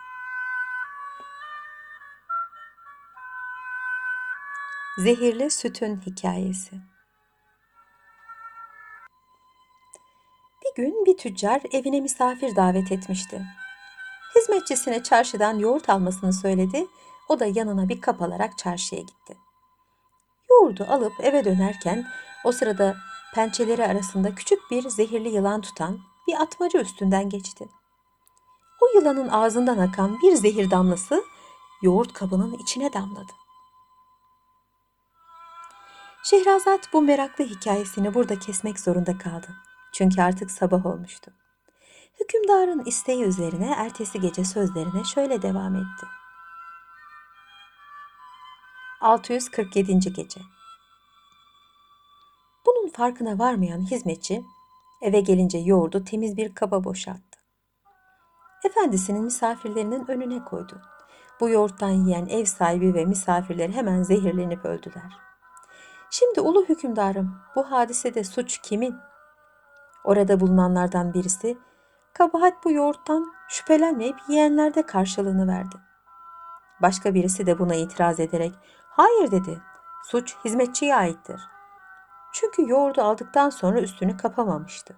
Zehirli 4.97 5.51
Sütün 5.51 6.01
Hikayesi 6.01 6.94
gün 10.75 11.05
bir 11.05 11.17
tüccar 11.17 11.61
evine 11.71 12.01
misafir 12.01 12.55
davet 12.55 12.91
etmişti. 12.91 13.41
Hizmetçisine 14.35 15.03
çarşıdan 15.03 15.59
yoğurt 15.59 15.89
almasını 15.89 16.33
söyledi. 16.33 16.87
O 17.29 17.39
da 17.39 17.45
yanına 17.45 17.89
bir 17.89 18.01
kap 18.01 18.21
alarak 18.21 18.57
çarşıya 18.57 19.01
gitti. 19.01 19.37
Yoğurdu 20.49 20.85
alıp 20.89 21.13
eve 21.19 21.45
dönerken 21.45 22.05
o 22.45 22.51
sırada 22.51 22.95
pençeleri 23.35 23.85
arasında 23.85 24.35
küçük 24.35 24.59
bir 24.71 24.89
zehirli 24.89 25.29
yılan 25.29 25.61
tutan 25.61 25.99
bir 26.27 26.41
atmaca 26.41 26.79
üstünden 26.81 27.29
geçti. 27.29 27.69
O 28.81 28.97
yılanın 28.97 29.27
ağzından 29.27 29.77
akan 29.77 30.17
bir 30.21 30.35
zehir 30.35 30.71
damlası 30.71 31.23
yoğurt 31.81 32.13
kabının 32.13 32.53
içine 32.53 32.93
damladı. 32.93 33.31
Şehrazat 36.23 36.93
bu 36.93 37.01
meraklı 37.01 37.45
hikayesini 37.45 38.13
burada 38.13 38.39
kesmek 38.39 38.79
zorunda 38.79 39.17
kaldı. 39.17 39.47
Çünkü 39.95 40.21
artık 40.21 40.51
sabah 40.51 40.85
olmuştu. 40.85 41.31
Hükümdarın 42.19 42.85
isteği 42.85 43.23
üzerine 43.23 43.73
ertesi 43.77 44.19
gece 44.19 44.45
sözlerine 44.45 45.03
şöyle 45.03 45.41
devam 45.41 45.75
etti. 45.75 46.05
647. 49.01 49.99
Gece 49.99 50.41
Bunun 52.65 52.89
farkına 52.89 53.39
varmayan 53.39 53.91
hizmetçi 53.91 54.43
eve 55.01 55.19
gelince 55.19 55.57
yoğurdu 55.57 56.03
temiz 56.03 56.37
bir 56.37 56.55
kaba 56.55 56.83
boşalttı. 56.83 57.39
Efendisinin 58.65 59.23
misafirlerinin 59.23 60.07
önüne 60.07 60.43
koydu. 60.43 60.81
Bu 61.39 61.49
yoğurttan 61.49 61.89
yiyen 61.89 62.25
ev 62.25 62.45
sahibi 62.45 62.93
ve 62.93 63.05
misafirler 63.05 63.69
hemen 63.69 64.03
zehirlenip 64.03 64.65
öldüler. 64.65 65.17
Şimdi 66.09 66.41
ulu 66.41 66.65
hükümdarım 66.65 67.37
bu 67.55 67.71
hadisede 67.71 68.23
suç 68.23 68.57
kimin? 68.57 68.95
Orada 70.05 70.39
bulunanlardan 70.39 71.13
birisi 71.13 71.57
kabahat 72.13 72.65
bu 72.65 72.71
yoğurttan 72.71 73.33
şüphelenmeyip 73.49 74.15
yiyenlerde 74.27 74.85
karşılığını 74.85 75.47
verdi. 75.47 75.75
Başka 76.81 77.13
birisi 77.13 77.45
de 77.45 77.59
buna 77.59 77.75
itiraz 77.75 78.19
ederek 78.19 78.53
hayır 78.89 79.31
dedi 79.31 79.61
suç 80.03 80.35
hizmetçiye 80.45 80.95
aittir. 80.95 81.41
Çünkü 82.33 82.69
yoğurdu 82.69 83.01
aldıktan 83.01 83.49
sonra 83.49 83.79
üstünü 83.79 84.17
kapamamıştı. 84.17 84.95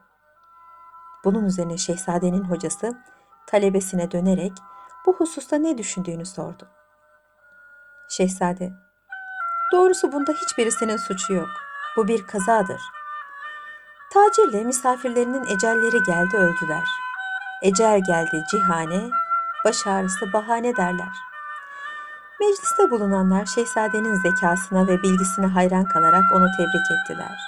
Bunun 1.24 1.46
üzerine 1.46 1.78
şehzadenin 1.78 2.44
hocası 2.44 2.98
talebesine 3.48 4.12
dönerek 4.12 4.54
bu 5.06 5.14
hususta 5.14 5.58
ne 5.58 5.78
düşündüğünü 5.78 6.26
sordu. 6.26 6.68
Şehzade, 8.10 8.74
doğrusu 9.72 10.12
bunda 10.12 10.32
hiçbirisinin 10.32 10.98
suçu 10.98 11.34
yok. 11.34 11.50
Bu 11.98 12.08
bir 12.08 12.28
kazadır. 12.28 12.97
Tacirle 14.10 14.64
misafirlerinin 14.64 15.46
ecelleri 15.46 16.04
geldi 16.04 16.38
öldüler. 16.38 16.84
Ecel 17.62 18.02
geldi 18.08 18.44
cihane, 18.52 19.10
baş 19.66 19.88
ağrısı 19.88 20.34
bahane 20.34 20.76
derler. 20.76 21.14
Mecliste 22.40 22.92
bulunanlar 22.92 23.46
şehzadenin 23.46 24.16
zekasına 24.16 24.88
ve 24.88 25.04
bilgisine 25.04 25.46
hayran 25.46 25.86
kalarak 25.86 26.24
onu 26.34 26.48
tebrik 26.58 26.92
ettiler. 26.92 27.40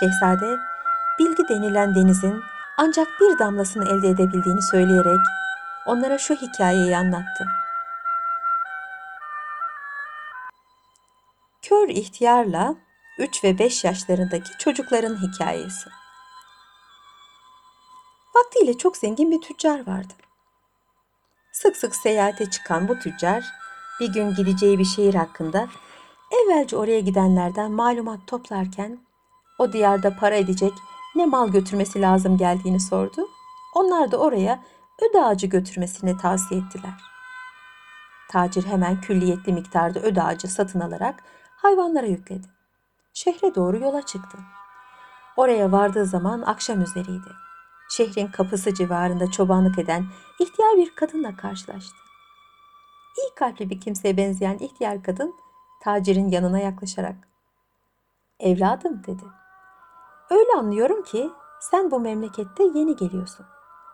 Şehzade, 0.00 0.58
bilgi 1.18 1.48
denilen 1.48 1.94
denizin 1.94 2.42
ancak 2.76 3.08
bir 3.20 3.38
damlasını 3.38 3.84
elde 3.84 4.08
edebildiğini 4.08 4.62
söyleyerek 4.62 5.20
onlara 5.86 6.18
şu 6.18 6.34
hikayeyi 6.34 6.96
anlattı. 6.96 7.46
Kör 11.62 11.88
ihtiyarla 11.88 12.74
3 13.18 13.44
ve 13.44 13.58
5 13.58 13.84
yaşlarındaki 13.84 14.50
çocukların 14.58 15.16
hikayesi. 15.22 15.90
Vaktiyle 18.36 18.78
çok 18.78 18.96
zengin 18.96 19.30
bir 19.30 19.40
tüccar 19.40 19.86
vardı. 19.86 20.12
Sık 21.52 21.76
sık 21.76 21.96
seyahate 21.96 22.50
çıkan 22.50 22.88
bu 22.88 22.98
tüccar 22.98 23.44
bir 24.00 24.12
gün 24.12 24.34
gideceği 24.34 24.78
bir 24.78 24.84
şehir 24.84 25.14
hakkında 25.14 25.68
evvelce 26.30 26.76
oraya 26.76 27.00
gidenlerden 27.00 27.70
malumat 27.70 28.26
toplarken 28.26 28.98
o 29.58 29.72
diyarda 29.72 30.16
para 30.16 30.34
edecek 30.34 30.72
ne 31.14 31.26
mal 31.26 31.48
götürmesi 31.48 32.00
lazım 32.00 32.38
geldiğini 32.38 32.80
sordu. 32.80 33.28
Onlar 33.74 34.10
da 34.10 34.16
oraya 34.16 34.64
öde 35.10 35.24
ağacı 35.24 35.46
götürmesini 35.46 36.16
tavsiye 36.16 36.60
ettiler. 36.60 37.00
Tacir 38.30 38.66
hemen 38.66 39.00
külliyetli 39.00 39.52
miktarda 39.52 40.00
öde 40.00 40.22
ağacı 40.22 40.48
satın 40.48 40.80
alarak 40.80 41.22
hayvanlara 41.56 42.06
yükledi. 42.06 42.53
Şehre 43.14 43.54
doğru 43.54 43.78
yola 43.78 44.02
çıktı. 44.02 44.38
Oraya 45.36 45.72
vardığı 45.72 46.06
zaman 46.06 46.42
akşam 46.42 46.82
üzeriydi. 46.82 47.28
Şehrin 47.90 48.26
kapısı 48.26 48.74
civarında 48.74 49.30
çobanlık 49.30 49.78
eden 49.78 50.04
ihtiyar 50.40 50.76
bir 50.76 50.94
kadınla 50.94 51.36
karşılaştı. 51.36 51.96
İyi 53.18 53.34
kalpli 53.34 53.70
bir 53.70 53.80
kimseye 53.80 54.16
benzeyen 54.16 54.58
ihtiyar 54.58 55.02
kadın 55.02 55.34
tacirin 55.82 56.28
yanına 56.28 56.58
yaklaşarak 56.58 57.16
"Evladım," 58.40 59.04
dedi. 59.06 59.24
"Öyle 60.30 60.52
anlıyorum 60.58 61.02
ki 61.02 61.30
sen 61.60 61.90
bu 61.90 62.00
memlekette 62.00 62.62
yeni 62.62 62.96
geliyorsun. 62.96 63.46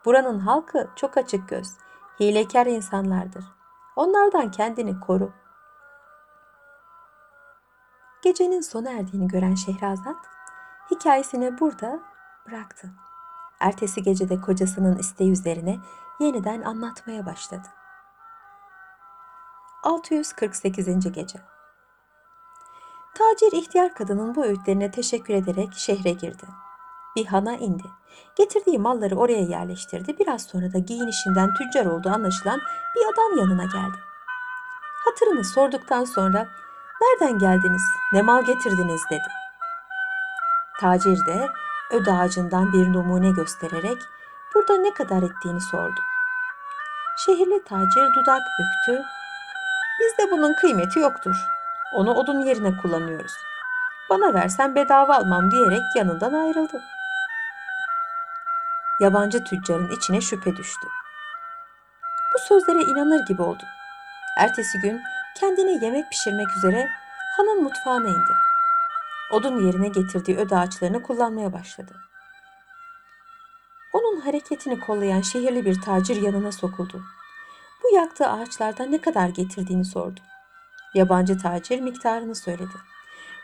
Buranın 0.05 0.39
halkı 0.39 0.89
çok 0.95 1.17
açık 1.17 1.49
göz, 1.49 1.67
hilekar 2.19 2.65
insanlardır. 2.65 3.45
Onlardan 3.95 4.51
kendini 4.51 4.99
koru." 4.99 5.40
Gecenin 8.21 8.61
sona 8.61 8.91
erdiğini 8.91 9.27
gören 9.27 9.55
Şehrazat 9.55 10.15
hikayesini 10.91 11.59
burada 11.59 11.99
bıraktı. 12.47 12.89
Ertesi 13.59 14.03
gecede 14.03 14.41
kocasının 14.41 14.97
isteği 14.97 15.31
üzerine 15.31 15.79
yeniden 16.19 16.61
anlatmaya 16.61 17.25
başladı. 17.25 17.67
648. 19.83 21.11
Gece 21.11 21.39
Tacir 23.15 23.57
ihtiyar 23.57 23.93
kadının 23.93 24.35
bu 24.35 24.45
öğütlerine 24.45 24.91
teşekkür 24.91 25.33
ederek 25.33 25.73
şehre 25.73 26.11
girdi. 26.11 26.45
Bir 27.15 27.25
hana 27.25 27.57
indi. 27.57 27.87
Getirdiği 28.35 28.79
malları 28.79 29.15
oraya 29.15 29.41
yerleştirdi. 29.41 30.19
Biraz 30.19 30.43
sonra 30.43 30.73
da 30.73 30.79
giyinişinden 30.79 31.53
tüccar 31.53 31.85
olduğu 31.85 32.09
anlaşılan 32.09 32.61
bir 32.95 33.13
adam 33.13 33.37
yanına 33.37 33.63
geldi. 33.63 33.97
Hatırını 35.05 35.43
sorduktan 35.43 36.05
sonra 36.05 36.47
nereden 37.01 37.39
geldiniz, 37.39 37.83
ne 38.13 38.21
mal 38.21 38.45
getirdiniz 38.45 39.01
dedi. 39.11 39.27
Tacir 40.79 41.25
de 41.25 41.49
öde 41.91 42.13
ağacından 42.13 42.73
bir 42.73 42.93
numune 42.93 43.31
göstererek 43.31 43.97
burada 44.55 44.77
ne 44.77 44.93
kadar 44.93 45.23
ettiğini 45.23 45.61
sordu. 45.61 46.01
Şehirli 47.17 47.63
tacir 47.63 48.13
dudak 48.15 48.41
büktü. 48.59 49.03
Bizde 49.99 50.31
bunun 50.31 50.53
kıymeti 50.53 50.99
yoktur. 50.99 51.35
Onu 51.93 52.13
odun 52.13 52.39
yerine 52.39 52.77
kullanıyoruz. 52.77 53.33
Bana 54.09 54.33
versen 54.33 54.75
bedava 54.75 55.15
almam 55.15 55.51
diyerek 55.51 55.83
yanından 55.95 56.33
ayrıldı. 56.33 56.81
Yabancı 58.99 59.43
tüccarın 59.43 59.89
içine 59.89 60.21
şüphe 60.21 60.55
düştü. 60.55 60.87
Bu 62.33 62.39
sözlere 62.39 62.81
inanır 62.81 63.25
gibi 63.25 63.41
oldu. 63.41 63.63
Ertesi 64.37 64.79
gün 64.79 65.01
kendine 65.39 65.85
yemek 65.85 66.11
pişirmek 66.11 66.47
üzere 66.57 66.89
hanın 67.37 67.63
mutfağına 67.63 68.07
indi. 68.07 68.33
Odun 69.31 69.67
yerine 69.67 69.87
getirdiği 69.87 70.37
öde 70.37 70.57
ağaçlarını 70.57 71.03
kullanmaya 71.03 71.53
başladı. 71.53 71.95
Onun 73.93 74.21
hareketini 74.21 74.79
kollayan 74.79 75.21
şehirli 75.21 75.65
bir 75.65 75.81
tacir 75.81 76.21
yanına 76.21 76.51
sokuldu. 76.51 77.03
Bu 77.83 77.95
yaktığı 77.95 78.27
ağaçlardan 78.27 78.91
ne 78.91 79.01
kadar 79.01 79.27
getirdiğini 79.27 79.85
sordu. 79.85 80.19
Yabancı 80.93 81.37
tacir 81.37 81.79
miktarını 81.79 82.35
söyledi. 82.35 82.75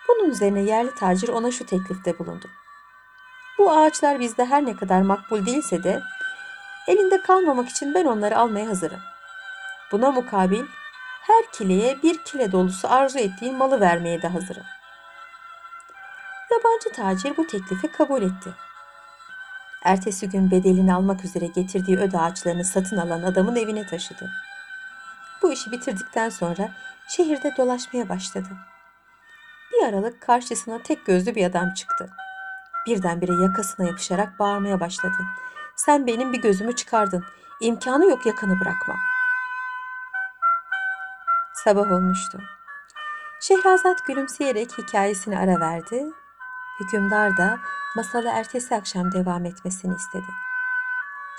Bunun 0.08 0.30
üzerine 0.30 0.62
yerli 0.62 0.96
tacir 0.96 1.30
ona 1.30 1.52
şu 1.52 1.66
teklifte 1.66 2.20
bulundu. 2.20 2.48
Bu 3.58 3.72
ağaçlar 3.72 4.20
bizde 4.20 4.46
her 4.46 4.66
ne 4.66 4.76
kadar 4.76 5.02
makbul 5.02 5.46
değilse 5.46 5.84
de 5.84 6.02
elinde 6.88 7.22
kalmamak 7.22 7.70
için 7.70 7.94
ben 7.94 8.06
onları 8.06 8.38
almaya 8.38 8.68
hazırım. 8.68 9.00
Buna 9.92 10.12
mukabil 10.12 10.64
her 11.28 11.52
kileye 11.52 12.04
bir 12.04 12.24
kile 12.24 12.52
dolusu 12.52 12.92
arzu 12.92 13.20
ettiğin 13.20 13.58
malı 13.58 13.82
vermeye 13.82 14.22
de 14.22 14.28
hazırım. 14.28 14.64
Yabancı 16.52 16.92
tacir 16.92 17.38
bu 17.38 17.48
teklifi 17.48 17.92
kabul 17.92 18.22
etti. 18.22 18.50
Ertesi 19.84 20.30
gün 20.30 20.52
bedelini 20.52 20.94
almak 20.94 21.26
üzere 21.26 21.48
getirdiği 21.48 21.98
öde 21.98 22.20
ağaçlarını 22.20 22.64
satın 22.64 22.98
alan 22.98 23.24
adamın 23.24 23.56
evine 23.56 23.88
taşıdı. 23.88 24.30
Bu 25.42 25.54
işi 25.54 25.72
bitirdikten 25.72 26.30
sonra 26.30 26.70
şehirde 27.08 27.54
dolaşmaya 27.58 28.10
başladı. 28.10 28.50
Bir 29.74 29.88
aralık 29.88 30.22
karşısına 30.22 30.84
tek 30.84 31.06
gözlü 31.06 31.36
bir 31.36 31.46
adam 31.46 31.74
çıktı. 31.74 32.10
Birdenbire 32.86 33.44
yakasına 33.44 33.86
yapışarak 33.86 34.40
bağırmaya 34.40 34.80
başladı. 34.80 35.18
Sen 35.76 36.08
benim 36.08 36.34
bir 36.34 36.42
gözümü 36.42 36.76
çıkardın. 36.76 37.24
İmkanı 37.62 38.06
yok 38.06 38.26
yakanı 38.26 38.60
bırakma. 38.60 38.96
Sabah 41.64 41.92
olmuştu. 41.92 42.42
Şehrazat 43.42 44.06
gülümseyerek 44.06 44.78
hikayesini 44.78 45.38
ara 45.38 45.60
verdi. 45.60 46.06
Hükümdar 46.80 47.38
da 47.38 47.60
masalı 47.96 48.28
ertesi 48.28 48.76
akşam 48.76 49.12
devam 49.12 49.46
etmesini 49.46 49.96
istedi. 49.96 50.32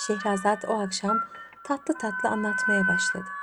Şehrazat 0.07 0.65
o 0.65 0.81
akşam 0.81 1.19
tatlı 1.65 1.99
tatlı 1.99 2.29
anlatmaya 2.29 2.89
başladı. 2.89 3.38